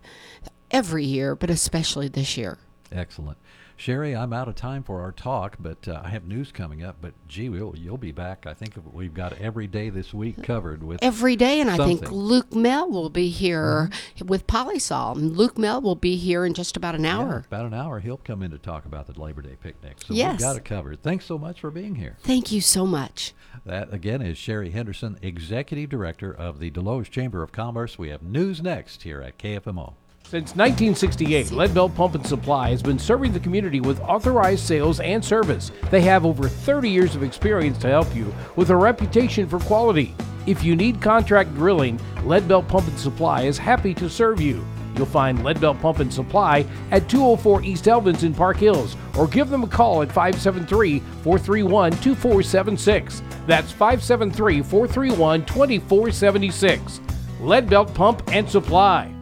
[0.70, 2.58] every year, but especially this year.
[2.90, 3.38] Excellent.
[3.76, 6.96] Sherry, I'm out of time for our talk, but uh, I have news coming up.
[7.00, 8.46] But gee, we'll, you'll be back.
[8.46, 12.10] I think we've got every day this week covered with Every day, and I think.
[12.10, 13.90] Luke Mel will be here
[14.24, 15.16] with Polysol.
[15.16, 17.44] Luke Mel will be here in just about an Yeah, hour.
[17.46, 19.96] about an hour, he'll come in to talk about the Labor Day picnic.
[20.06, 20.32] So Yes.
[20.32, 21.02] we've got it covered.
[21.02, 22.16] Thanks so much for being here.
[22.22, 23.32] Thank you so much.
[23.64, 27.98] That again is Sherry Henderson, Executive Director of the Desloge Chamber of Commerce.
[27.98, 29.94] We have news next here at KFMO.
[30.24, 35.22] Since 1968, Leadbelt Pump and Supply has been serving the community with authorized sales and
[35.22, 35.70] service.
[35.90, 40.14] They have over 30 years of experience to help you with a reputation for quality.
[40.46, 44.64] If you need contract drilling, Leadbelt Pump and Supply is happy to serve you.
[44.96, 49.50] You'll find Leadbelt Pump and Supply at 204 East Elvins in Park Hills or give
[49.50, 53.22] them a call at 573 431 2476.
[53.46, 57.00] That's 573 431 2476.
[57.40, 59.12] Leadbelt Pump and Supply.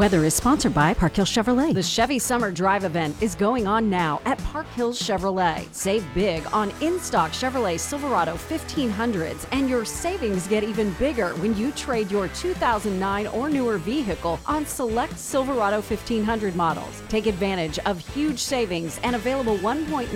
[0.00, 1.74] Weather is sponsored by Park Hills Chevrolet.
[1.74, 5.68] The Chevy Summer Drive event is going on now at Park Hills Chevrolet.
[5.74, 11.54] Save big on in stock Chevrolet Silverado 1500s, and your savings get even bigger when
[11.54, 17.02] you trade your 2009 or newer vehicle on select Silverado 1500 models.
[17.10, 20.08] Take advantage of huge savings and available 1.9%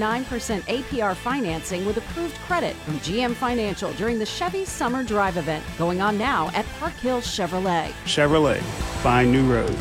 [0.62, 6.00] APR financing with approved credit from GM Financial during the Chevy Summer Drive event going
[6.00, 7.88] on now at Park Hills Chevrolet.
[8.06, 8.60] Chevrolet,
[9.02, 9.73] find new roads.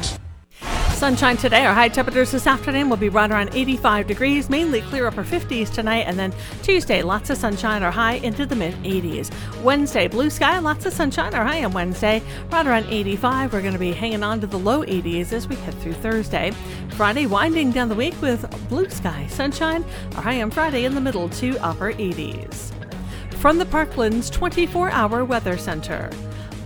[1.03, 1.65] Sunshine today.
[1.65, 5.69] Our high temperatures this afternoon will be right around 85 degrees, mainly clear upper 50s
[5.69, 9.29] tonight, and then Tuesday, lots of sunshine, our high into the mid 80s.
[9.61, 13.51] Wednesday, blue sky, lots of sunshine, our high on Wednesday, right around 85.
[13.51, 16.51] We're going to be hanging on to the low 80s as we head through Thursday.
[16.91, 19.83] Friday, winding down the week with blue sky, sunshine,
[20.15, 22.71] our high on Friday in the middle to upper 80s.
[23.39, 26.09] From the Parklands 24 hour weather center,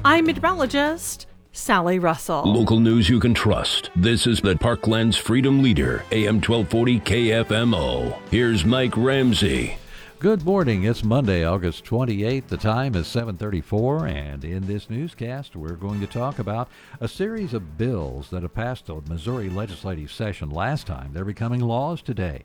[0.05, 1.25] I'm meteorologist.
[1.57, 2.43] Sally Russell.
[2.45, 3.89] Local news you can trust.
[3.95, 8.15] This is the Parklands Freedom Leader, AM 1240 KFMO.
[8.29, 9.79] Here's Mike Ramsey.
[10.19, 10.83] Good morning.
[10.83, 12.47] It's Monday, August 28th.
[12.47, 16.69] The time is 7:34 and in this newscast we're going to talk about
[17.01, 21.11] a series of bills that have passed the Missouri legislative session last time.
[21.11, 22.43] They're becoming laws today.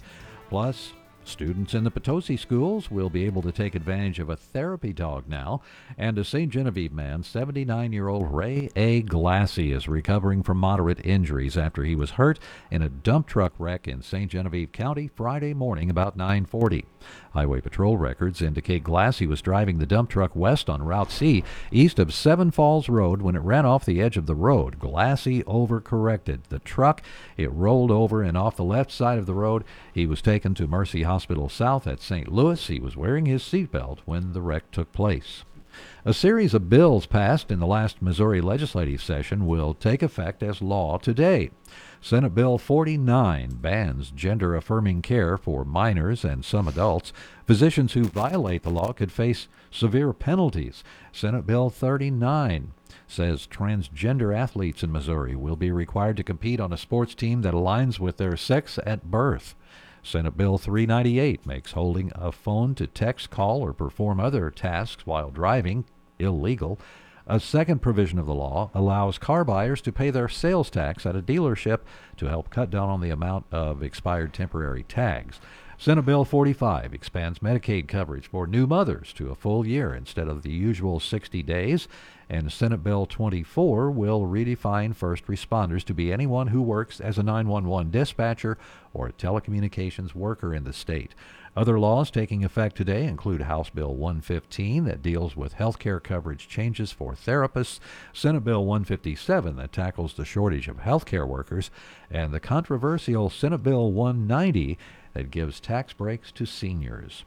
[0.48, 4.92] Plus, Students in the Potosi schools will be able to take advantage of a therapy
[4.92, 5.62] dog now,
[5.96, 6.50] and a St.
[6.50, 9.02] Genevieve man, 79 year old Ray A.
[9.02, 13.86] Glassy, is recovering from moderate injuries after he was hurt in a dump truck wreck
[13.86, 14.30] in St.
[14.30, 16.84] Genevieve County Friday morning about 940.
[17.32, 21.98] Highway Patrol records indicate Glassy was driving the dump truck west on Route C, east
[21.98, 24.78] of Seven Falls Road, when it ran off the edge of the road.
[24.78, 26.40] Glassy overcorrected.
[26.48, 27.02] The truck,
[27.36, 29.64] it rolled over and off the left side of the road.
[29.92, 32.28] He was taken to Mercy Hospital South at St.
[32.28, 32.66] Louis.
[32.66, 35.44] He was wearing his seatbelt when the wreck took place.
[36.04, 40.60] A series of bills passed in the last Missouri legislative session will take effect as
[40.60, 41.50] law today.
[42.04, 47.12] Senate Bill 49 bans gender affirming care for minors and some adults.
[47.46, 50.82] Physicians who violate the law could face severe penalties.
[51.12, 52.72] Senate Bill 39
[53.06, 57.54] says transgender athletes in Missouri will be required to compete on a sports team that
[57.54, 59.54] aligns with their sex at birth.
[60.02, 65.30] Senate Bill 398 makes holding a phone to text, call, or perform other tasks while
[65.30, 65.84] driving
[66.18, 66.80] illegal.
[67.26, 71.14] A second provision of the law allows car buyers to pay their sales tax at
[71.14, 71.80] a dealership
[72.16, 75.40] to help cut down on the amount of expired temporary tags.
[75.78, 80.42] Senate Bill 45 expands Medicaid coverage for new mothers to a full year instead of
[80.42, 81.88] the usual 60 days,
[82.28, 87.22] and Senate Bill 24 will redefine first responders to be anyone who works as a
[87.22, 88.58] 911 dispatcher
[88.94, 91.14] or a telecommunications worker in the state.
[91.54, 96.48] Other laws taking effect today include House Bill 115 that deals with health care coverage
[96.48, 97.78] changes for therapists,
[98.14, 101.70] Senate Bill 157 that tackles the shortage of health care workers,
[102.10, 104.78] and the controversial Senate Bill 190
[105.12, 107.26] that gives tax breaks to seniors.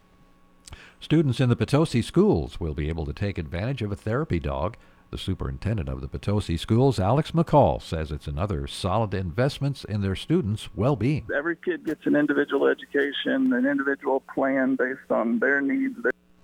[1.00, 4.76] Students in the Potosi schools will be able to take advantage of a therapy dog
[5.12, 10.16] the superintendent of the Potosi schools, Alex McCall, says it's another solid investment in their
[10.16, 11.28] students' well being.
[11.36, 15.98] Every kid gets an individual education, an individual plan based on their needs.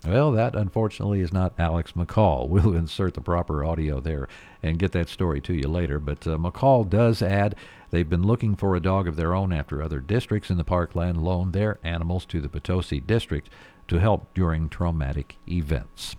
[0.06, 2.50] Well, that unfortunately is not Alex McCall.
[2.50, 4.28] We'll insert the proper audio there
[4.64, 6.00] and get that story to you later.
[6.00, 7.56] But uh, McCall does add
[7.92, 11.24] they've been looking for a dog of their own after other districts in the parkland
[11.24, 13.50] loaned their animals to the Potosi district
[13.88, 16.16] to help during traumatic events.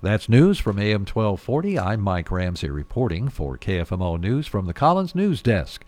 [0.00, 1.76] That's news from AM 1240.
[1.76, 5.84] I'm Mike Ramsey reporting for KFMO News from the Collins News Desk.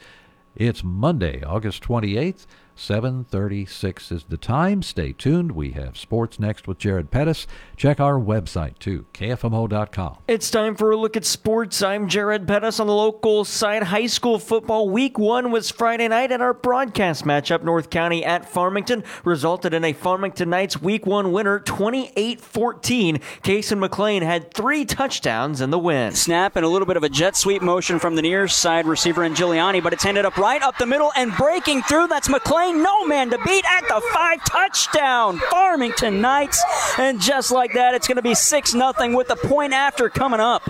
[0.57, 2.45] It's Monday, August 28th.
[2.77, 4.83] 736 is the time.
[4.83, 5.53] Stay tuned.
[5.53, 7.47] We have sports next with Jared Pettis.
[7.77, 10.19] Check our website too, kfmo.com.
[10.29, 11.83] It's time for a look at sports.
[11.83, 13.83] I'm Jared Pettis on the local side.
[13.83, 18.49] High school football week one was Friday night, and our broadcast matchup, North County at
[18.49, 23.19] Farmington, resulted in a Farmington Knights week one winner, 28 14.
[23.43, 26.15] Kason McLean had three touchdowns in the win.
[26.15, 29.25] Snap and a little bit of a jet sweep motion from the near side receiver
[29.25, 32.09] in Giuliani, but it's ended up right up the middle and breaking through.
[32.09, 36.63] That's McLean no man to beat at the five touchdown Farmington Knights.
[36.99, 40.41] And just like that, it's going to be 6 0 with the point after coming
[40.41, 40.63] up.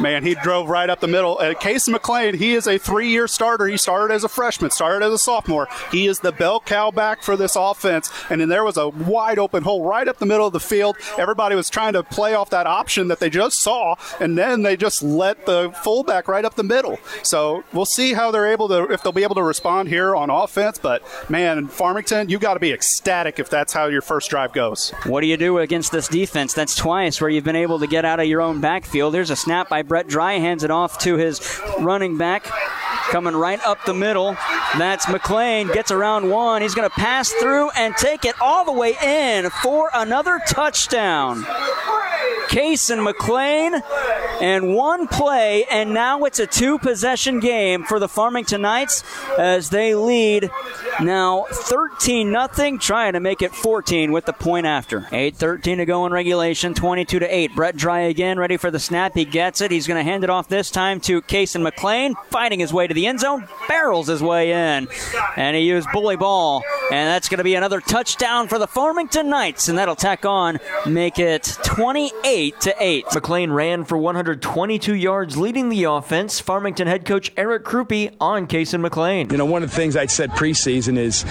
[0.00, 1.38] Man, he drove right up the middle.
[1.38, 3.66] Uh, and Case McLean, he is a three year starter.
[3.66, 5.68] He started as a freshman, started as a sophomore.
[5.90, 8.10] He is the bell cow back for this offense.
[8.30, 10.96] And then there was a wide open hole right up the middle of the field.
[11.18, 14.76] Everybody was trying to play off that option that they just saw, and then they
[14.76, 16.98] just let the fullback right up the middle.
[17.22, 20.30] So we'll see how they're able to, if they'll be able to respond here on
[20.30, 20.78] offense.
[20.78, 24.90] But man, Farmington, you got to be ecstatic if that's how your first drive goes.
[25.04, 26.52] What do you do against this defense?
[26.52, 29.14] That's twice where you've been able to get out of your own backfield.
[29.14, 32.46] There's a snap by Brett Dry hands it off to his running back.
[33.10, 34.36] coming right up the middle.
[34.78, 35.68] That's McLean.
[35.68, 36.62] Gets around one.
[36.62, 41.46] He's going to pass through and take it all the way in for another touchdown.
[42.48, 43.82] Kason McLean,
[44.40, 49.02] and one play, and now it's a two possession game for the Farmington Knights
[49.38, 50.50] as they lead
[51.00, 55.06] now 13 0, trying to make it 14 with the point after.
[55.12, 57.54] 8 13 to go in regulation, 22 to 8.
[57.54, 59.14] Brett Dry again, ready for the snap.
[59.14, 59.70] He gets it.
[59.70, 62.94] He's going to hand it off this time to Kason McLean, fighting his way to
[62.94, 64.88] the end zone, barrels his way in,
[65.36, 69.28] and he used bully ball, and that's going to be another touchdown for the Farmington
[69.28, 71.44] Knights, and that'll tack on, make it
[72.22, 73.04] 28 to 8.
[73.14, 76.40] McLean ran for 122 yards, leading the offense.
[76.40, 79.30] Farmington head coach Eric Krupe on Kason McLean.
[79.30, 81.24] You know, one of the things I said preseason is,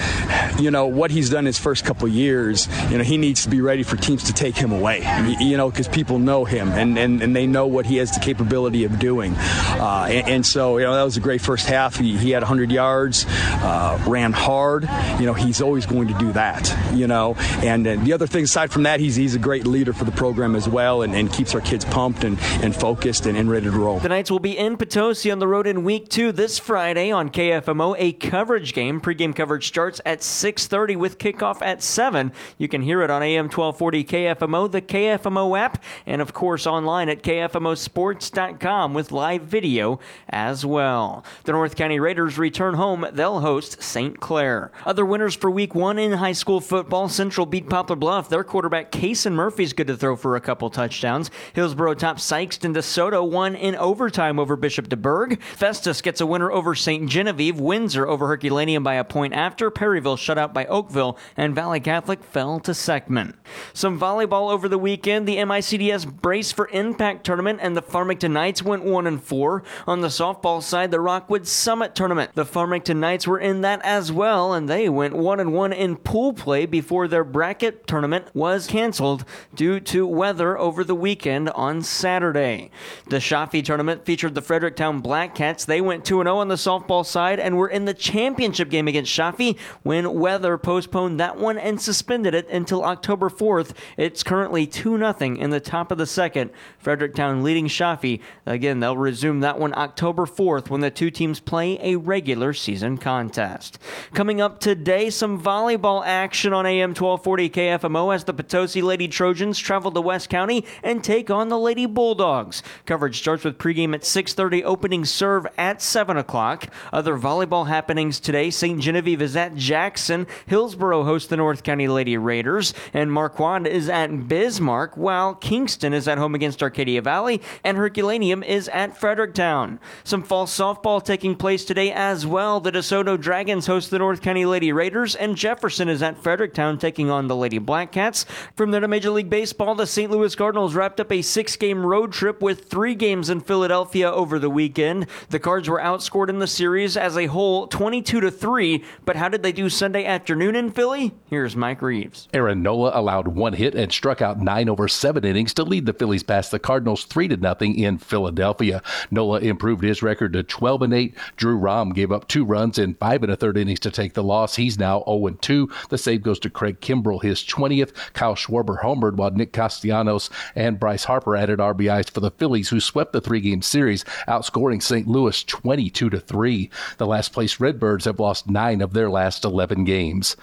[0.60, 3.60] you know, what he's done his first couple years, you know, he needs to be
[3.60, 5.00] ready for teams to take him away,
[5.40, 8.20] you, know, because people know him and, and, and they know what he has the
[8.20, 9.34] capability of doing.
[9.36, 11.96] Uh, and, and, so, you know, that was a great first half.
[11.96, 14.88] He, he had 100 yards, uh, ran hard.
[15.18, 17.34] You know, he's always going to do that, you know.
[17.62, 20.12] And uh, the other thing, aside from that, he's, he's a great leader for the
[20.12, 23.64] program as well and, and keeps our kids pumped and, and focused and, and ready
[23.64, 23.98] to roll.
[23.98, 27.30] The Knights will be in Potosi on the road in week two this Friday on
[27.30, 29.00] KFMO, a coverage game.
[29.00, 32.32] Pregame coverage starts at 6.30 with kickoff at 7.
[32.58, 37.08] You can hear it on AM 1240 KFMO, the KFMO app, and of course online
[37.08, 39.98] at KFMOsports.com with live video
[40.28, 41.24] as well.
[41.44, 43.06] The North County Raiders return home.
[43.12, 44.20] They'll host St.
[44.20, 44.70] Clair.
[44.84, 48.28] Other winners for week one in high school football, Central beat Poplar Bluff.
[48.28, 51.30] Their quarterback, Cason Murphy's good to throw for a couple touchdowns.
[51.52, 55.40] Hillsboro tops top Sikeston DeSoto won in overtime over Bishop DuBourg.
[55.42, 57.08] Festus gets a winner over St.
[57.08, 57.60] Genevieve.
[57.60, 59.70] Windsor over Herculaneum by a point after.
[59.70, 61.18] Perryville shut out by Oakville.
[61.36, 63.34] And Valley Catholic fell to Seckman.
[63.72, 65.26] Some volleyball over the weekend.
[65.26, 69.62] The MICDS Brace for Impact tournament and the Farmington Knights went 1 and 4.
[69.86, 72.32] On the softball side, the Rockwood Summit tournament.
[72.34, 75.96] The Farmington Knights were in that as well, and they went 1 and 1 in
[75.96, 81.80] pool play before their bracket tournament was canceled due to weather over the weekend on
[81.82, 82.70] Saturday.
[83.08, 85.64] The Shafi tournament featured the Fredericktown Black Cats.
[85.64, 89.10] They went 2 0 on the softball side and were in the championship game against
[89.10, 93.74] Shafi when weather postponed that one and suspended it until October 4th.
[93.96, 96.50] It's currently 2 0 in the top of the second.
[96.78, 98.20] Fredericktown leading Shafi.
[98.44, 102.98] Again, they'll resume that one October 4th when the two teams play a regular season
[102.98, 103.78] contest.
[104.12, 109.58] Coming up today, some volleyball action on AM 1240 KFMO as the Potosi Lady Trojans
[109.58, 110.35] travel to West County
[110.82, 112.62] and take on the Lady Bulldogs.
[112.84, 116.66] Coverage starts with pregame at 6:30, opening serve at 7 o'clock.
[116.92, 118.80] Other volleyball happenings today: St.
[118.80, 124.28] Genevieve is at Jackson, Hillsboro hosts the North County Lady Raiders, and Marquand is at
[124.28, 129.78] Bismarck, while Kingston is at home against Arcadia Valley, and Herculaneum is at Fredericktown.
[130.04, 132.60] Some fall softball taking place today as well.
[132.60, 137.10] The DeSoto Dragons host the North County Lady Raiders, and Jefferson is at Fredericktown taking
[137.10, 138.26] on the Lady Black Cats.
[138.54, 140.10] From there to Major League Baseball, the St.
[140.10, 144.38] Louis Cardinals wrapped up a six game road trip with three games in Philadelphia over
[144.38, 145.06] the weekend.
[145.28, 149.28] The Cards were outscored in the series as a whole 22 to 3, but how
[149.28, 151.12] did they do Sunday afternoon in Philly?
[151.28, 152.28] Here's Mike Reeves.
[152.32, 155.92] Aaron Nola allowed one hit and struck out nine over seven innings to lead the
[155.92, 158.82] Phillies past the Cardinals 3 to nothing in Philadelphia.
[159.10, 161.14] Nola improved his record to 12 and 8.
[161.36, 164.22] Drew Rom gave up two runs in five and a third innings to take the
[164.22, 164.56] loss.
[164.56, 165.70] He's now 0 and 2.
[165.90, 167.92] The save goes to Craig Kimbrel, his 20th.
[168.14, 170.15] Kyle Schwarber homered while Nick Castellanos
[170.54, 174.82] and Bryce Harper added RBIs for the Phillies, who swept the three game series, outscoring
[174.82, 175.06] St.
[175.06, 176.70] Louis 22 to 3.
[176.98, 180.36] The last place Redbirds have lost nine of their last 11 games.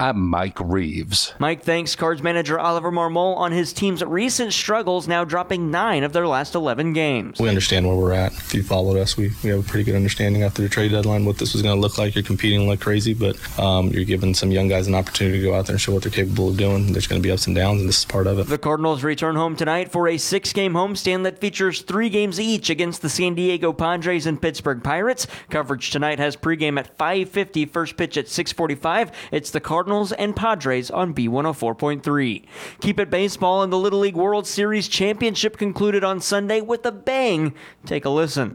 [0.00, 1.34] I'm Mike Reeves.
[1.38, 6.14] Mike thanks Cards manager Oliver Marmol on his team's recent struggles, now dropping nine of
[6.14, 7.38] their last 11 games.
[7.38, 8.32] We understand where we're at.
[8.32, 11.26] If you followed us, we, we have a pretty good understanding after the trade deadline
[11.26, 12.14] what this was going to look like.
[12.14, 15.54] You're competing like crazy, but um, you're giving some young guys an opportunity to go
[15.54, 16.94] out there and show what they're capable of doing.
[16.94, 18.46] There's going to be ups and downs, and this is part of it.
[18.46, 22.70] The Cardinals return home tonight for a six game homestand that features three games each
[22.70, 25.26] against the San Diego Padres and Pittsburgh Pirates.
[25.50, 29.10] Coverage tonight has pregame at 5:50, first pitch at 6:45.
[29.30, 32.44] It's the Cardinals and Padres on B104.3.
[32.80, 36.92] Keep it baseball and the Little League World Series Championship concluded on Sunday with a
[36.92, 37.52] bang.
[37.84, 38.52] Take a listen.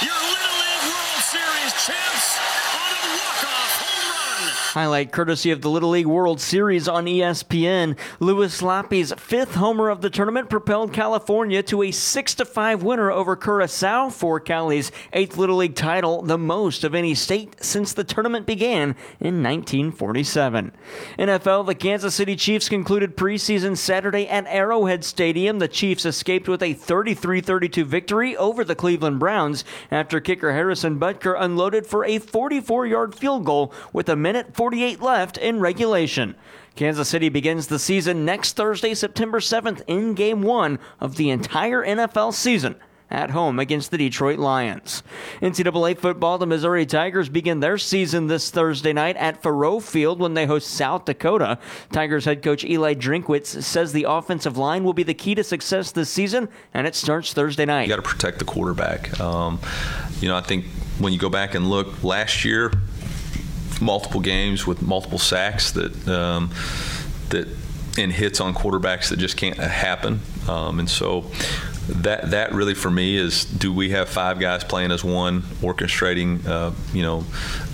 [0.00, 2.38] Your Little League World Series champs
[2.72, 4.59] on a walk-off home run.
[4.70, 7.98] Highlight courtesy of the Little League World Series on ESPN.
[8.20, 13.34] Louis Lappe's fifth homer of the tournament propelled California to a 6 5 winner over
[13.34, 18.46] Curacao for Cali's eighth Little League title, the most of any state since the tournament
[18.46, 20.70] began in 1947.
[21.18, 25.58] NFL, the Kansas City Chiefs concluded preseason Saturday at Arrowhead Stadium.
[25.58, 31.00] The Chiefs escaped with a 33 32 victory over the Cleveland Browns after kicker Harrison
[31.00, 36.34] Butker unloaded for a 44 yard field goal with a minute 48 left in regulation.
[36.76, 41.82] Kansas City begins the season next Thursday, September 7th, in game one of the entire
[41.82, 42.76] NFL season
[43.10, 45.02] at home against the Detroit Lions.
[45.40, 50.34] NCAA football, the Missouri Tigers begin their season this Thursday night at Faurot Field when
[50.34, 51.58] they host South Dakota.
[51.90, 55.90] Tigers head coach Eli Drinkwitz says the offensive line will be the key to success
[55.90, 57.88] this season, and it starts Thursday night.
[57.88, 59.18] You got to protect the quarterback.
[59.18, 59.58] Um,
[60.20, 60.66] you know, I think
[60.98, 62.70] when you go back and look last year,
[63.80, 66.50] multiple games with multiple sacks that um,
[67.30, 67.48] that
[67.98, 70.20] and hits on quarterbacks that just can't happen.
[70.48, 71.26] Um, and so
[71.90, 76.46] that that really for me is do we have five guys playing as one, orchestrating
[76.46, 77.24] uh, you know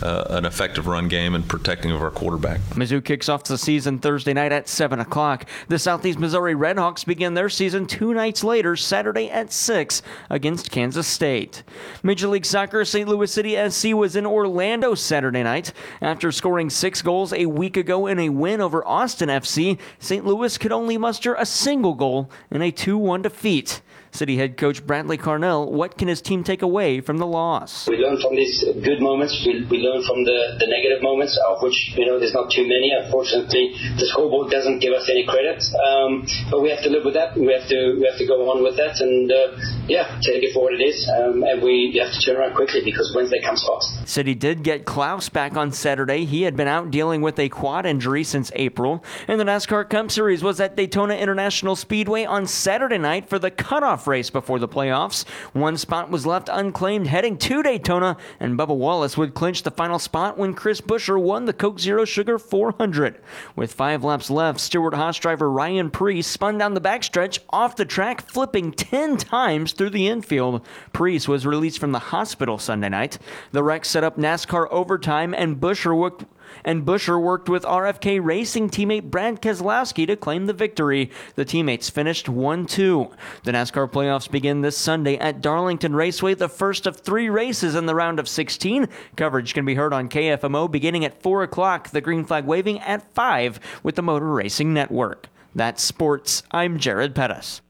[0.03, 2.61] uh, an effective run game and protecting of our quarterback.
[2.71, 5.47] Mizzou kicks off the season Thursday night at 7 o'clock.
[5.69, 11.07] The Southeast Missouri Redhawks begin their season two nights later, Saturday at 6 against Kansas
[11.07, 11.63] State.
[12.03, 13.09] Major League Soccer St.
[13.09, 15.73] Louis City SC was in Orlando Saturday night.
[16.01, 20.25] After scoring six goals a week ago in a win over Austin FC, St.
[20.25, 23.81] Louis could only muster a single goal in a 2 1 defeat.
[24.17, 27.87] City head coach Bradley Carnell, what can his team take away from the loss?
[27.89, 29.37] We learn from these good moments.
[29.47, 32.67] We, we learn from the, the negative moments, of which you know there's not too
[32.67, 32.91] many.
[32.91, 37.15] Unfortunately, the scoreboard doesn't give us any credit, um, but we have to live with
[37.15, 37.37] that.
[37.37, 40.53] We have to we have to go on with that, and uh, yeah, take it
[40.53, 41.09] for what it is.
[41.09, 44.09] Um, and we have to turn around quickly because Wednesday comes fast.
[44.09, 46.25] City did get Klauss back on Saturday.
[46.25, 49.05] He had been out dealing with a quad injury since April.
[49.29, 53.51] And the NASCAR Cup Series was at Daytona International Speedway on Saturday night for the
[53.51, 55.27] cutoff race before the playoffs.
[55.53, 59.99] One spot was left unclaimed heading to Daytona, and Bubba Wallace would clinch the final
[59.99, 63.21] spot when Chris Buescher won the Coke Zero Sugar 400.
[63.55, 67.85] With five laps left, Stewart Haas driver Ryan Preece spun down the backstretch off the
[67.85, 70.65] track, flipping 10 times through the infield.
[70.93, 73.19] Preece was released from the hospital Sunday night.
[73.53, 76.25] The wreck set up NASCAR overtime, and Buescher worked
[76.67, 81.11] and Buescher worked with RFK Racing teammate Brad Keselowski to claim the victory.
[81.37, 83.11] The teammates finished 1 2.
[83.45, 87.87] The NASCAR playoffs begin this Sunday at Darlington Raceway, the first of three races in
[87.87, 88.89] the round of 16.
[89.17, 93.15] Coverage can be heard on KFMO beginning at 4 o'clock, the green flag waving at
[93.15, 95.29] 5 with the Motor Racing Network.
[95.55, 96.43] That's sports.
[96.51, 97.63] I'm Jared Pettis.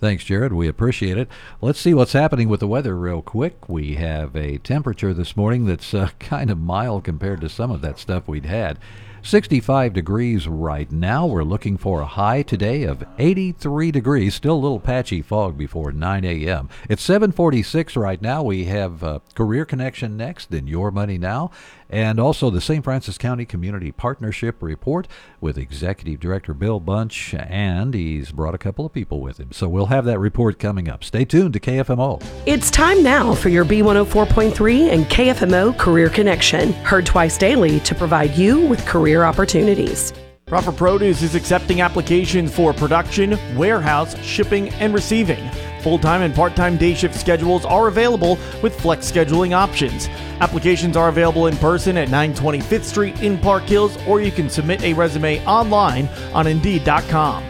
[0.00, 0.54] Thanks, Jared.
[0.54, 1.28] We appreciate it.
[1.60, 3.68] Let's see what's happening with the weather real quick.
[3.68, 7.82] We have a temperature this morning that's uh, kind of mild compared to some of
[7.82, 8.78] that stuff we'd had.
[9.22, 11.26] 65 degrees right now.
[11.26, 14.34] We're looking for a high today of 83 degrees.
[14.34, 16.70] Still a little patchy fog before 9 a.m.
[16.88, 18.42] It's 746 right now.
[18.42, 21.50] We have uh, Career Connection next in Your Money Now.
[21.90, 22.84] And also the St.
[22.84, 25.08] Francis County Community Partnership Report
[25.40, 27.34] with Executive Director Bill Bunch.
[27.34, 29.50] And he's brought a couple of people with him.
[29.52, 31.02] So we'll have that report coming up.
[31.02, 32.22] Stay tuned to KFMO.
[32.46, 38.36] It's time now for your B104.3 and KFMO Career Connection, heard twice daily to provide
[38.36, 40.12] you with career opportunities.
[40.46, 45.48] Proper Produce is accepting applications for production, warehouse, shipping, and receiving.
[45.80, 50.08] Full time and part time day shift schedules are available with flex scheduling options.
[50.40, 54.82] Applications are available in person at 925th Street in Park Hills, or you can submit
[54.82, 57.44] a resume online on Indeed.com.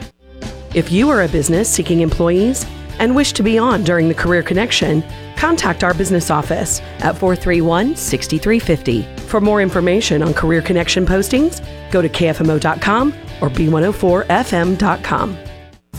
[0.75, 2.65] If you are a business seeking employees
[3.01, 5.03] and wish to be on during the Career Connection,
[5.37, 9.03] contact our business office at 431 6350.
[9.27, 11.61] For more information on Career Connection postings,
[11.91, 15.50] go to KFMO.com or B104FM.com.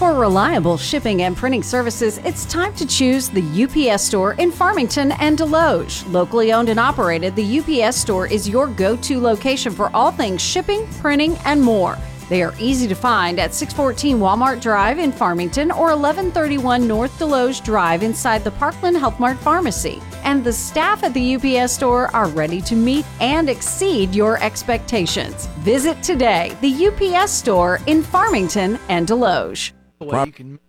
[0.02, 5.12] For reliable shipping and printing services, it's time to choose the UPS store in Farmington
[5.12, 6.12] and Desloge.
[6.12, 10.42] Locally owned and operated, the UPS store is your go to location for all things
[10.42, 12.00] shipping, printing, and more.
[12.30, 17.64] They are easy to find at 614 Walmart Drive in Farmington or 1131 North Desloge
[17.64, 20.02] Drive inside the Parkland Health Mart Pharmacy.
[20.24, 25.46] And the staff at the UPS store are ready to meet and exceed your expectations.
[25.60, 29.74] Visit today the UPS store in Farmington and Desloge.
[30.02, 30.60] Way you can-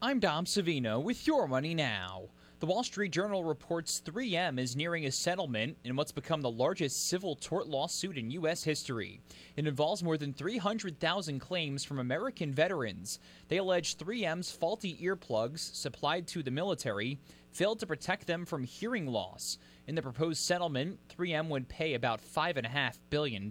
[0.00, 2.30] I'm Dom Savino with Your Money Now.
[2.60, 7.06] The Wall Street Journal reports 3M is nearing a settlement in what's become the largest
[7.06, 8.64] civil tort lawsuit in U.S.
[8.64, 9.20] history.
[9.56, 13.18] It involves more than 300,000 claims from American veterans.
[13.48, 17.18] They allege 3M's faulty earplugs supplied to the military
[17.52, 19.58] failed to protect them from hearing loss.
[19.86, 23.50] In the proposed settlement, 3M would pay about $5.5 billion.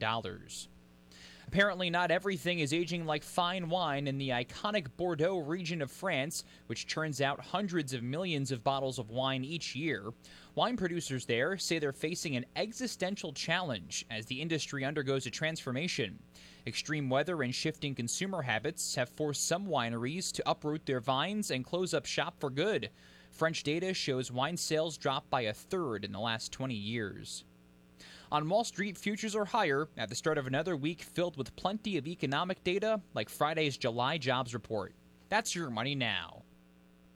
[1.48, 6.44] Apparently, not everything is aging like fine wine in the iconic Bordeaux region of France,
[6.66, 10.12] which churns out hundreds of millions of bottles of wine each year.
[10.56, 16.20] Wine producers there say they're facing an existential challenge as the industry undergoes a transformation.
[16.68, 21.64] Extreme weather and shifting consumer habits have forced some wineries to uproot their vines and
[21.64, 22.90] close up shop for good.
[23.32, 27.46] French data shows wine sales dropped by a third in the last 20 years.
[28.30, 31.98] On Wall Street, futures are higher at the start of another week filled with plenty
[31.98, 34.94] of economic data like Friday's July jobs report.
[35.30, 36.44] That's your money now.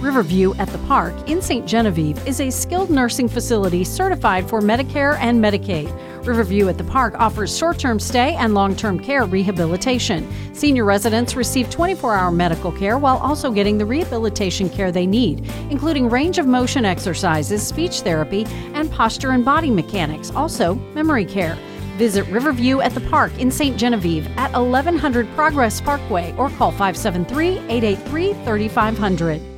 [0.00, 1.66] Riverview at the Park in St.
[1.66, 5.92] Genevieve is a skilled nursing facility certified for Medicare and Medicaid.
[6.24, 10.28] Riverview at the Park offers short term stay and long term care rehabilitation.
[10.54, 15.50] Senior residents receive 24 hour medical care while also getting the rehabilitation care they need,
[15.68, 18.44] including range of motion exercises, speech therapy,
[18.74, 21.58] and posture and body mechanics, also memory care.
[21.96, 23.76] Visit Riverview at the Park in St.
[23.76, 29.57] Genevieve at 1100 Progress Parkway or call 573 883 3500.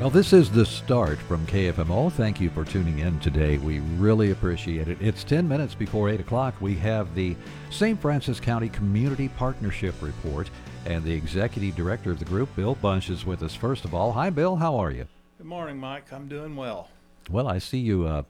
[0.00, 2.12] Well, this is the start from KFMO.
[2.12, 3.58] Thank you for tuning in today.
[3.58, 4.96] We really appreciate it.
[5.00, 6.54] It's 10 minutes before 8 o'clock.
[6.60, 7.34] We have the
[7.70, 8.00] St.
[8.00, 10.48] Francis County Community Partnership Report,
[10.86, 13.56] and the executive director of the group, Bill Bunch, is with us.
[13.56, 14.54] First of all, hi, Bill.
[14.54, 15.08] How are you?
[15.36, 16.12] Good morning, Mike.
[16.12, 16.90] I'm doing well.
[17.28, 18.22] Well, I see you uh,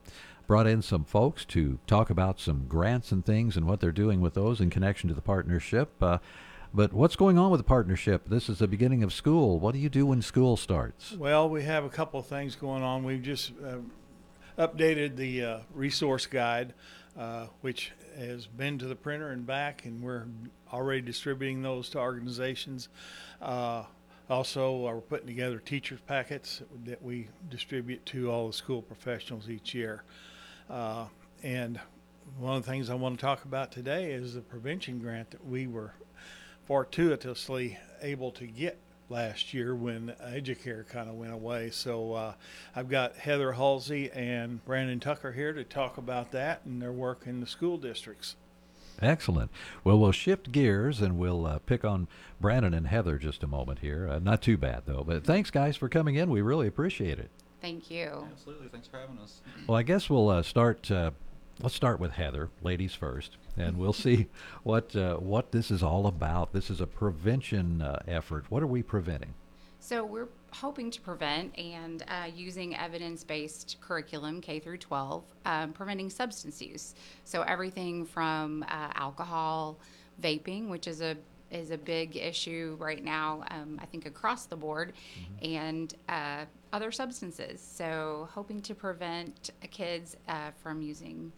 [0.47, 4.23] brought in some folks to talk about some grants and things and what they're doing
[4.23, 5.91] with those in connection to the partnership.
[6.03, 6.17] Uh,
[6.79, 8.29] but what's going on with the partnership?
[8.29, 9.59] This is the beginning of school.
[9.59, 11.11] What do you do when school starts?
[11.11, 13.03] Well, we have a couple of things going on.
[13.03, 13.79] We've just uh,
[14.65, 16.75] updated the uh, resource guide,
[17.19, 20.27] uh, which has been to the printer and back, and we're
[20.73, 22.91] already distributing those to organizations.
[23.43, 23.83] Uh,
[24.31, 29.51] also, uh, we're putting together teachers packets that we distribute to all the school professionals
[29.51, 30.05] each year.
[30.71, 31.07] Uh,
[31.43, 31.81] and
[32.39, 35.45] one of the things I want to talk about today is the prevention grant that
[35.45, 35.93] we were
[36.69, 41.71] fortuitously able to get last year when Educare kind of went away.
[41.71, 42.35] So uh,
[42.77, 47.23] I've got Heather Halsey and Brandon Tucker here to talk about that and their work
[47.25, 48.37] in the school districts.
[49.01, 49.51] Excellent.
[49.83, 52.07] Well, we'll shift gears and we'll uh, pick on
[52.39, 54.07] Brandon and Heather just a moment here.
[54.07, 55.05] Uh, not too bad, though.
[55.07, 56.29] But thanks, guys, for coming in.
[56.29, 57.31] We really appreciate it.
[57.63, 58.29] Thank you.
[58.31, 58.69] Absolutely.
[58.69, 59.41] Thanks for having us.
[59.67, 60.91] Well, I guess we'll uh, start.
[61.61, 64.29] Let's start with Heather, ladies first, and we'll see
[64.63, 66.53] what uh, what this is all about.
[66.53, 68.45] This is a prevention uh, effort.
[68.49, 69.35] What are we preventing?
[69.81, 76.11] So we're hoping to prevent and uh, using evidence-based curriculum K through 12, um, preventing
[76.11, 76.95] substance use.
[77.25, 79.79] So everything from uh, alcohol,
[80.23, 81.17] vaping, which is a
[81.51, 85.55] is a big issue right now, um, I think across the board, mm-hmm.
[85.55, 87.61] and uh, other substances.
[87.61, 91.33] So hoping to prevent kids uh, from using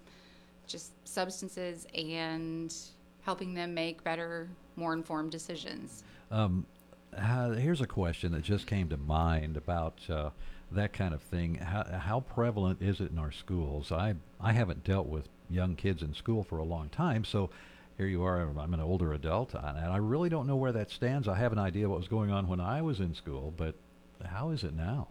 [0.70, 2.74] just substances and
[3.22, 6.04] helping them make better, more informed decisions.
[6.30, 6.66] Um,
[7.58, 10.30] here's a question that just came to mind about uh,
[10.70, 11.56] that kind of thing.
[11.56, 13.90] How, how, prevalent is it in our schools?
[13.90, 17.50] I I haven't dealt with young kids in school for a long time, so
[17.96, 18.40] here you are.
[18.40, 21.28] I'm an older adult, and I really don't know where that stands.
[21.28, 23.74] I have an idea what was going on when I was in school, but
[24.24, 25.08] how is it now?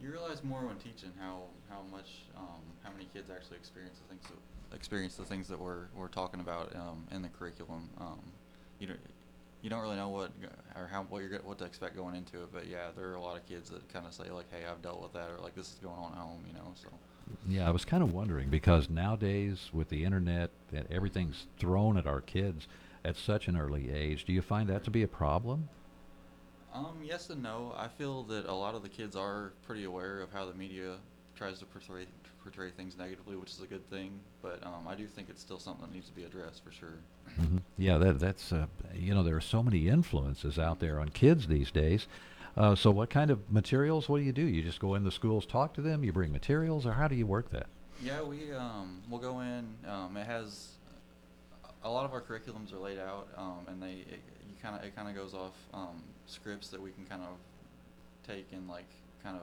[0.00, 4.08] You realize more when teaching how how much um, how many kids actually experience the
[4.08, 7.88] things that, experience the things that we're we're talking about um, in the curriculum.
[8.00, 8.20] Um,
[8.78, 8.94] you know,
[9.62, 10.32] you don't really know what
[10.76, 12.52] or how what you're what to expect going into it.
[12.52, 14.82] But yeah, there are a lot of kids that kind of say like, "Hey, I've
[14.82, 16.72] dealt with that," or like, "This is going on at home," you know.
[16.74, 16.88] So
[17.48, 22.06] Yeah, I was kind of wondering because nowadays with the internet and everything's thrown at
[22.06, 22.66] our kids
[23.04, 25.68] at such an early age, do you find that to be a problem?
[26.72, 27.74] Um, yes and no.
[27.76, 30.96] I feel that a lot of the kids are pretty aware of how the media
[31.36, 32.06] tries to portray
[32.42, 34.20] portray things negatively, which is a good thing.
[34.42, 36.98] But um, I do think it's still something that needs to be addressed for sure.
[37.36, 41.08] hmm Yeah, that that's uh, you know there are so many influences out there on
[41.10, 42.06] kids these days.
[42.56, 44.08] Uh, so what kind of materials?
[44.08, 44.42] What do you do?
[44.42, 46.04] You just go in the schools, talk to them.
[46.04, 47.66] You bring materials, or how do you work that?
[48.02, 49.66] Yeah, we um, we'll go in.
[49.88, 50.72] Um, it has
[51.84, 54.84] a lot of our curriculums are laid out, um, and they it, you kind of
[54.84, 57.36] it kind of goes off um, scripts that we can kind of
[58.26, 58.88] take and like
[59.22, 59.42] kind of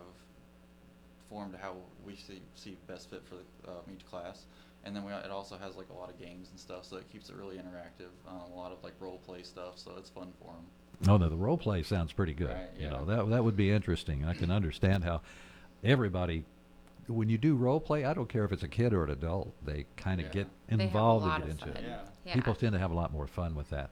[1.30, 1.76] form to how
[2.06, 4.46] we see see best fit for the, um, each class.
[4.86, 7.10] And then we, it also has like a lot of games and stuff, so it
[7.12, 8.10] keeps it really interactive.
[8.28, 10.66] Um, a lot of like role play stuff, so it's fun for them.
[11.08, 12.50] Oh, no, the role play sounds pretty good.
[12.50, 14.26] Right, You know that that would be interesting.
[14.26, 15.22] I can understand how
[15.84, 16.46] everybody,
[17.08, 19.54] when you do role play, I don't care if it's a kid or an adult,
[19.66, 20.32] they kind of Yeah.
[20.34, 21.84] get They have a involved lot and of get into fun.
[21.84, 21.88] it.
[21.90, 22.02] Yeah.
[22.26, 22.34] Yeah.
[22.36, 23.90] People tend to have a lot more fun with that.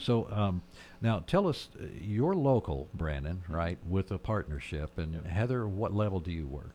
[0.00, 0.62] So um,
[1.02, 6.20] now tell us, uh, you're local, Brandon, right, with a partnership, and Heather, what level
[6.20, 6.74] do you work?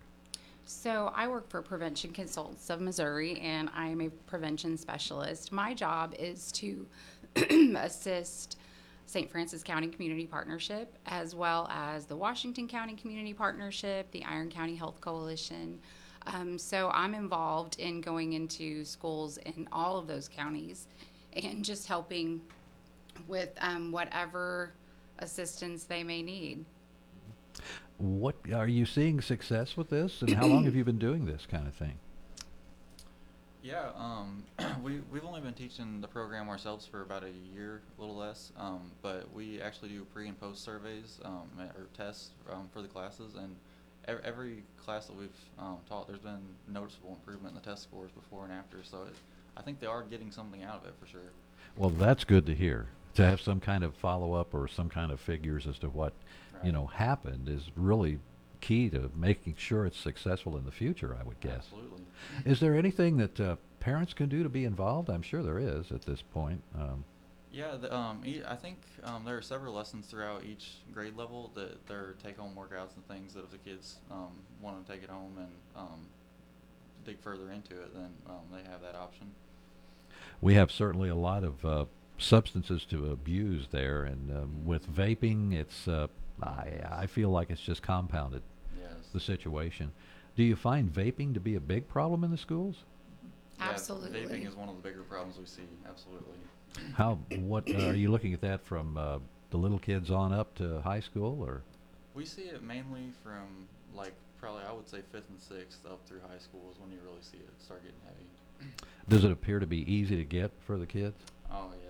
[0.65, 5.51] So I work for Prevention Consultants of Missouri, and I am a prevention specialist.
[5.51, 6.88] My job is to
[7.78, 8.57] assist
[9.05, 9.30] St.
[9.30, 14.76] Francis County Community Partnership, as well as the Washington County Community Partnership, the Iron County
[14.76, 15.80] Health Coalition.
[16.28, 20.88] Um, so I'm involved in going into schools in all of those counties
[21.34, 22.41] and just helping
[23.28, 24.74] with um, whatever
[25.20, 26.66] assistance they may need.
[27.97, 31.47] What are you seeing success with this, and how long have you been doing this
[31.49, 31.97] kind of thing?
[33.63, 34.43] Yeah, um,
[34.84, 38.51] we we've only been teaching the program ourselves for about a year, a little less.
[38.57, 42.88] Um, but we actually do pre and post surveys um, or tests um, for the
[42.88, 43.55] classes, and
[44.07, 48.11] every, every class that we've um, taught, there's been noticeable improvement in the test scores
[48.11, 48.84] before and after.
[48.84, 49.16] So it,
[49.57, 51.32] I think they are getting something out of it for sure.
[51.76, 52.88] Well, that's good to hear.
[53.16, 56.13] To have some kind of follow up or some kind of figures as to what
[56.63, 58.20] you know happened is really
[58.61, 61.16] key to making sure it's successful in the future.
[61.20, 61.66] I would guess.
[61.72, 62.03] Absolutely.
[62.45, 65.09] Is there anything that uh, parents can do to be involved?
[65.09, 66.61] I'm sure there is at this point.
[66.78, 67.03] Um,
[67.53, 71.51] Yeah, the, um, e- I think um, there are several lessons throughout each grade level
[71.55, 75.03] that there are take-home workouts and things that if the kids um, want to take
[75.03, 76.07] it home and um,
[77.05, 79.32] dig further into it, then um, they have that option.
[80.41, 81.86] we have certainly a lot of uh,
[82.18, 86.07] substances to abuse there, and um, with vaping, it's uh,
[86.41, 88.41] I, I feel like it's just compounded
[88.80, 88.91] Yes.
[89.13, 89.91] the situation.
[90.36, 92.76] Do you find vaping to be a big problem in the schools?
[93.57, 94.20] Yeah, Absolutely.
[94.22, 95.63] vaping is one of the bigger problems we see.
[95.88, 96.36] Absolutely.
[96.93, 100.53] How what uh, are you looking at that from uh, the little kids on up
[100.55, 101.61] to high school, or
[102.13, 106.20] We see it mainly from like probably I would say fifth and sixth up through
[106.30, 108.74] high school is when you really see it start getting heavy.
[109.07, 111.16] does it appear to be easy to get for the kids?
[111.49, 111.84] Oh yeah.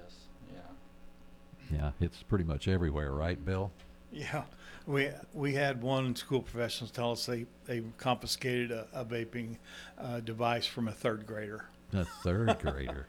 [1.72, 3.72] Yeah, it's pretty much everywhere, right, Bill?
[4.12, 4.44] Yeah,
[4.86, 9.58] we we had one school professionals tell us they they confiscated a, a vaping
[10.00, 11.66] uh, device from a third grader.
[11.94, 13.08] A third grader.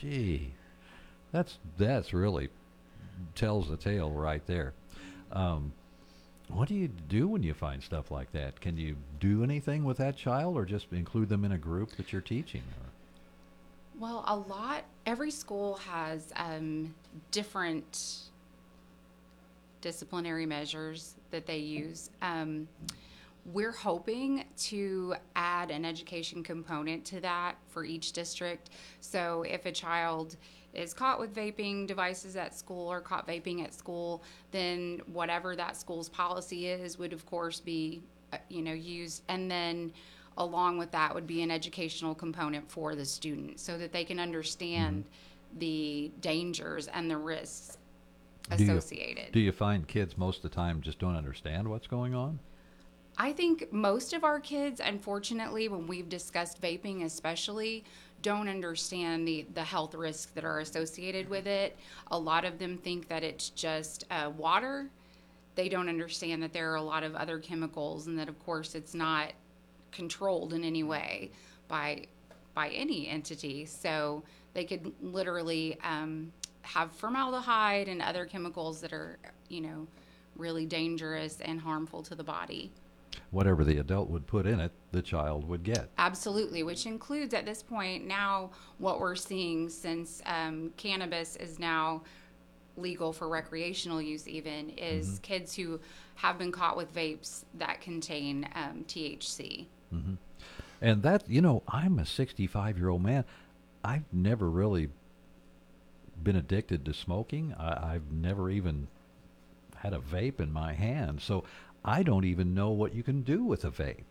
[0.00, 0.52] Gee,
[1.32, 2.48] that's that's really
[3.34, 4.72] tells the tale right there.
[5.32, 5.72] Um,
[6.48, 8.60] what do you do when you find stuff like that?
[8.60, 12.12] Can you do anything with that child, or just include them in a group that
[12.12, 12.62] you're teaching?
[12.80, 12.88] Or?
[14.00, 16.94] Well, a lot, every school has um,
[17.30, 18.28] different
[19.80, 22.10] disciplinary measures that they use.
[22.20, 22.68] Um,
[23.46, 28.68] we're hoping to add an education component to that for each district.
[29.00, 30.36] So if a child
[30.74, 35.78] is caught with vaping devices at school or caught vaping at school, then whatever that
[35.78, 38.02] school's policy is would of course be,
[38.34, 39.22] uh, you know, used.
[39.30, 39.90] And then
[40.38, 44.18] along with that would be an educational component for the student so that they can
[44.18, 45.04] understand
[45.58, 47.76] the dangers and the risks
[48.56, 49.32] Do you- associated.
[49.32, 52.38] do you find kids most of the time just don't understand what's going on?
[53.20, 57.82] I think most of our kids, unfortunately, when we've discussed vaping, especially,
[58.22, 61.76] don't understand the, the health risks that are associated with it.
[62.12, 64.88] A lot of them think that it's just uh, water.
[65.56, 68.76] They don't understand that there are a lot of other chemicals, and that, of course,
[68.76, 69.32] it's not
[69.92, 71.30] controlled in any way
[71.68, 72.06] by
[72.54, 73.64] by any entity.
[73.64, 76.32] So they could literally um,
[76.62, 79.18] have formaldehyde and other chemicals that are,
[79.48, 79.86] you know,
[80.36, 82.72] really dangerous and harmful to the body.
[83.30, 85.90] Whatever the adult would put in it, the child would get.
[85.98, 92.02] Absolutely, which includes at this point now what we're seeing since um, cannabis is now
[92.78, 95.22] legal for recreational use, even, is Mhm.
[95.22, 95.80] kids who
[96.16, 99.66] have been caught with vapes that contain um, THC.
[99.90, 100.14] hmm
[100.80, 103.24] And that, you know, I'm a 65 year old man.
[103.84, 104.90] I've never really
[106.22, 107.54] been addicted to smoking.
[107.58, 108.88] I, I've never even
[109.76, 111.20] had a vape in my hand.
[111.20, 111.44] So
[111.84, 114.04] I don't even know what you can do with a vape.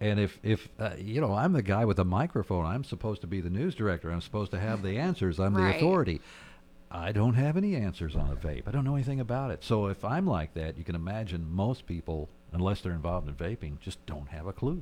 [0.00, 2.66] And if, if uh, you know, I'm the guy with the microphone.
[2.66, 4.10] I'm supposed to be the news director.
[4.10, 5.38] I'm supposed to have the answers.
[5.38, 6.20] I'm the authority.
[6.94, 8.68] I don't have any answers on a vape.
[8.68, 9.64] I don't know anything about it.
[9.64, 13.80] So if I'm like that, you can imagine most people, unless they're involved in vaping,
[13.80, 14.80] just don't have a clue.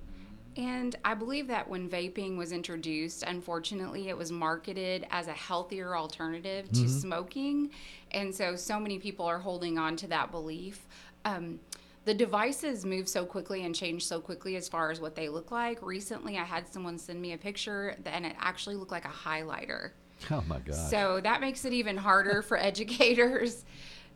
[0.55, 5.97] And I believe that when vaping was introduced, unfortunately, it was marketed as a healthier
[5.97, 7.01] alternative to Mhm.
[7.01, 7.71] smoking.
[8.11, 10.87] And so, so many people are holding on to that belief.
[11.25, 11.61] Um,
[12.05, 15.51] the devices move so quickly and change so quickly as far as what they look
[15.51, 15.81] like.
[15.81, 19.93] Recently, I had someone send me a picture, and it actually looked like a highlighter.
[20.31, 20.77] Oh my God.
[20.91, 23.65] So that makes it even harder for educators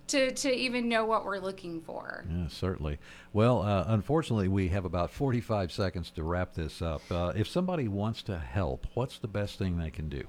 [0.08, 2.24] to, to even know what we're looking for.
[2.30, 2.98] Yeah, certainly.
[3.32, 7.02] Well, uh, unfortunately, we have about 45 seconds to wrap this up.
[7.10, 10.24] Uh, if somebody wants to help, what's the best thing they can do?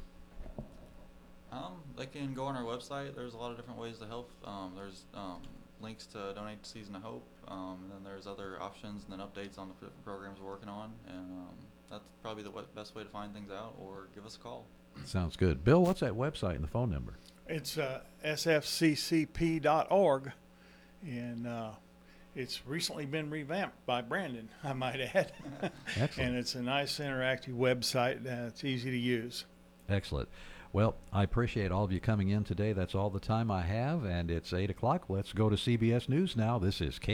[1.52, 3.16] Um, they can go on our website.
[3.16, 4.32] There's a lot of different ways to help.
[4.46, 5.42] Um, there's um,
[5.82, 9.26] links to donate to Season of Hope, um, and then there's other options and then
[9.26, 10.92] updates on the different programs we're working on.
[11.08, 11.56] And um,
[11.90, 14.66] that's probably the best way to find things out, or give us a call.
[15.06, 15.64] Sounds good.
[15.64, 17.14] Bill, what's that website and the phone number?
[17.48, 20.32] It's uh, sfccp.org,
[21.06, 21.70] and uh,
[22.36, 25.32] it's recently been revamped by Brandon, I might add.
[25.98, 26.30] Excellent.
[26.30, 28.26] and it's a nice interactive website.
[28.26, 29.46] It's easy to use.
[29.90, 30.28] Excellent.
[30.74, 32.74] Well, I appreciate all of you coming in today.
[32.74, 35.06] That's all the time I have, and it's 8 o'clock.
[35.08, 36.60] Let's go to CBS News now.
[36.60, 37.06] This is K.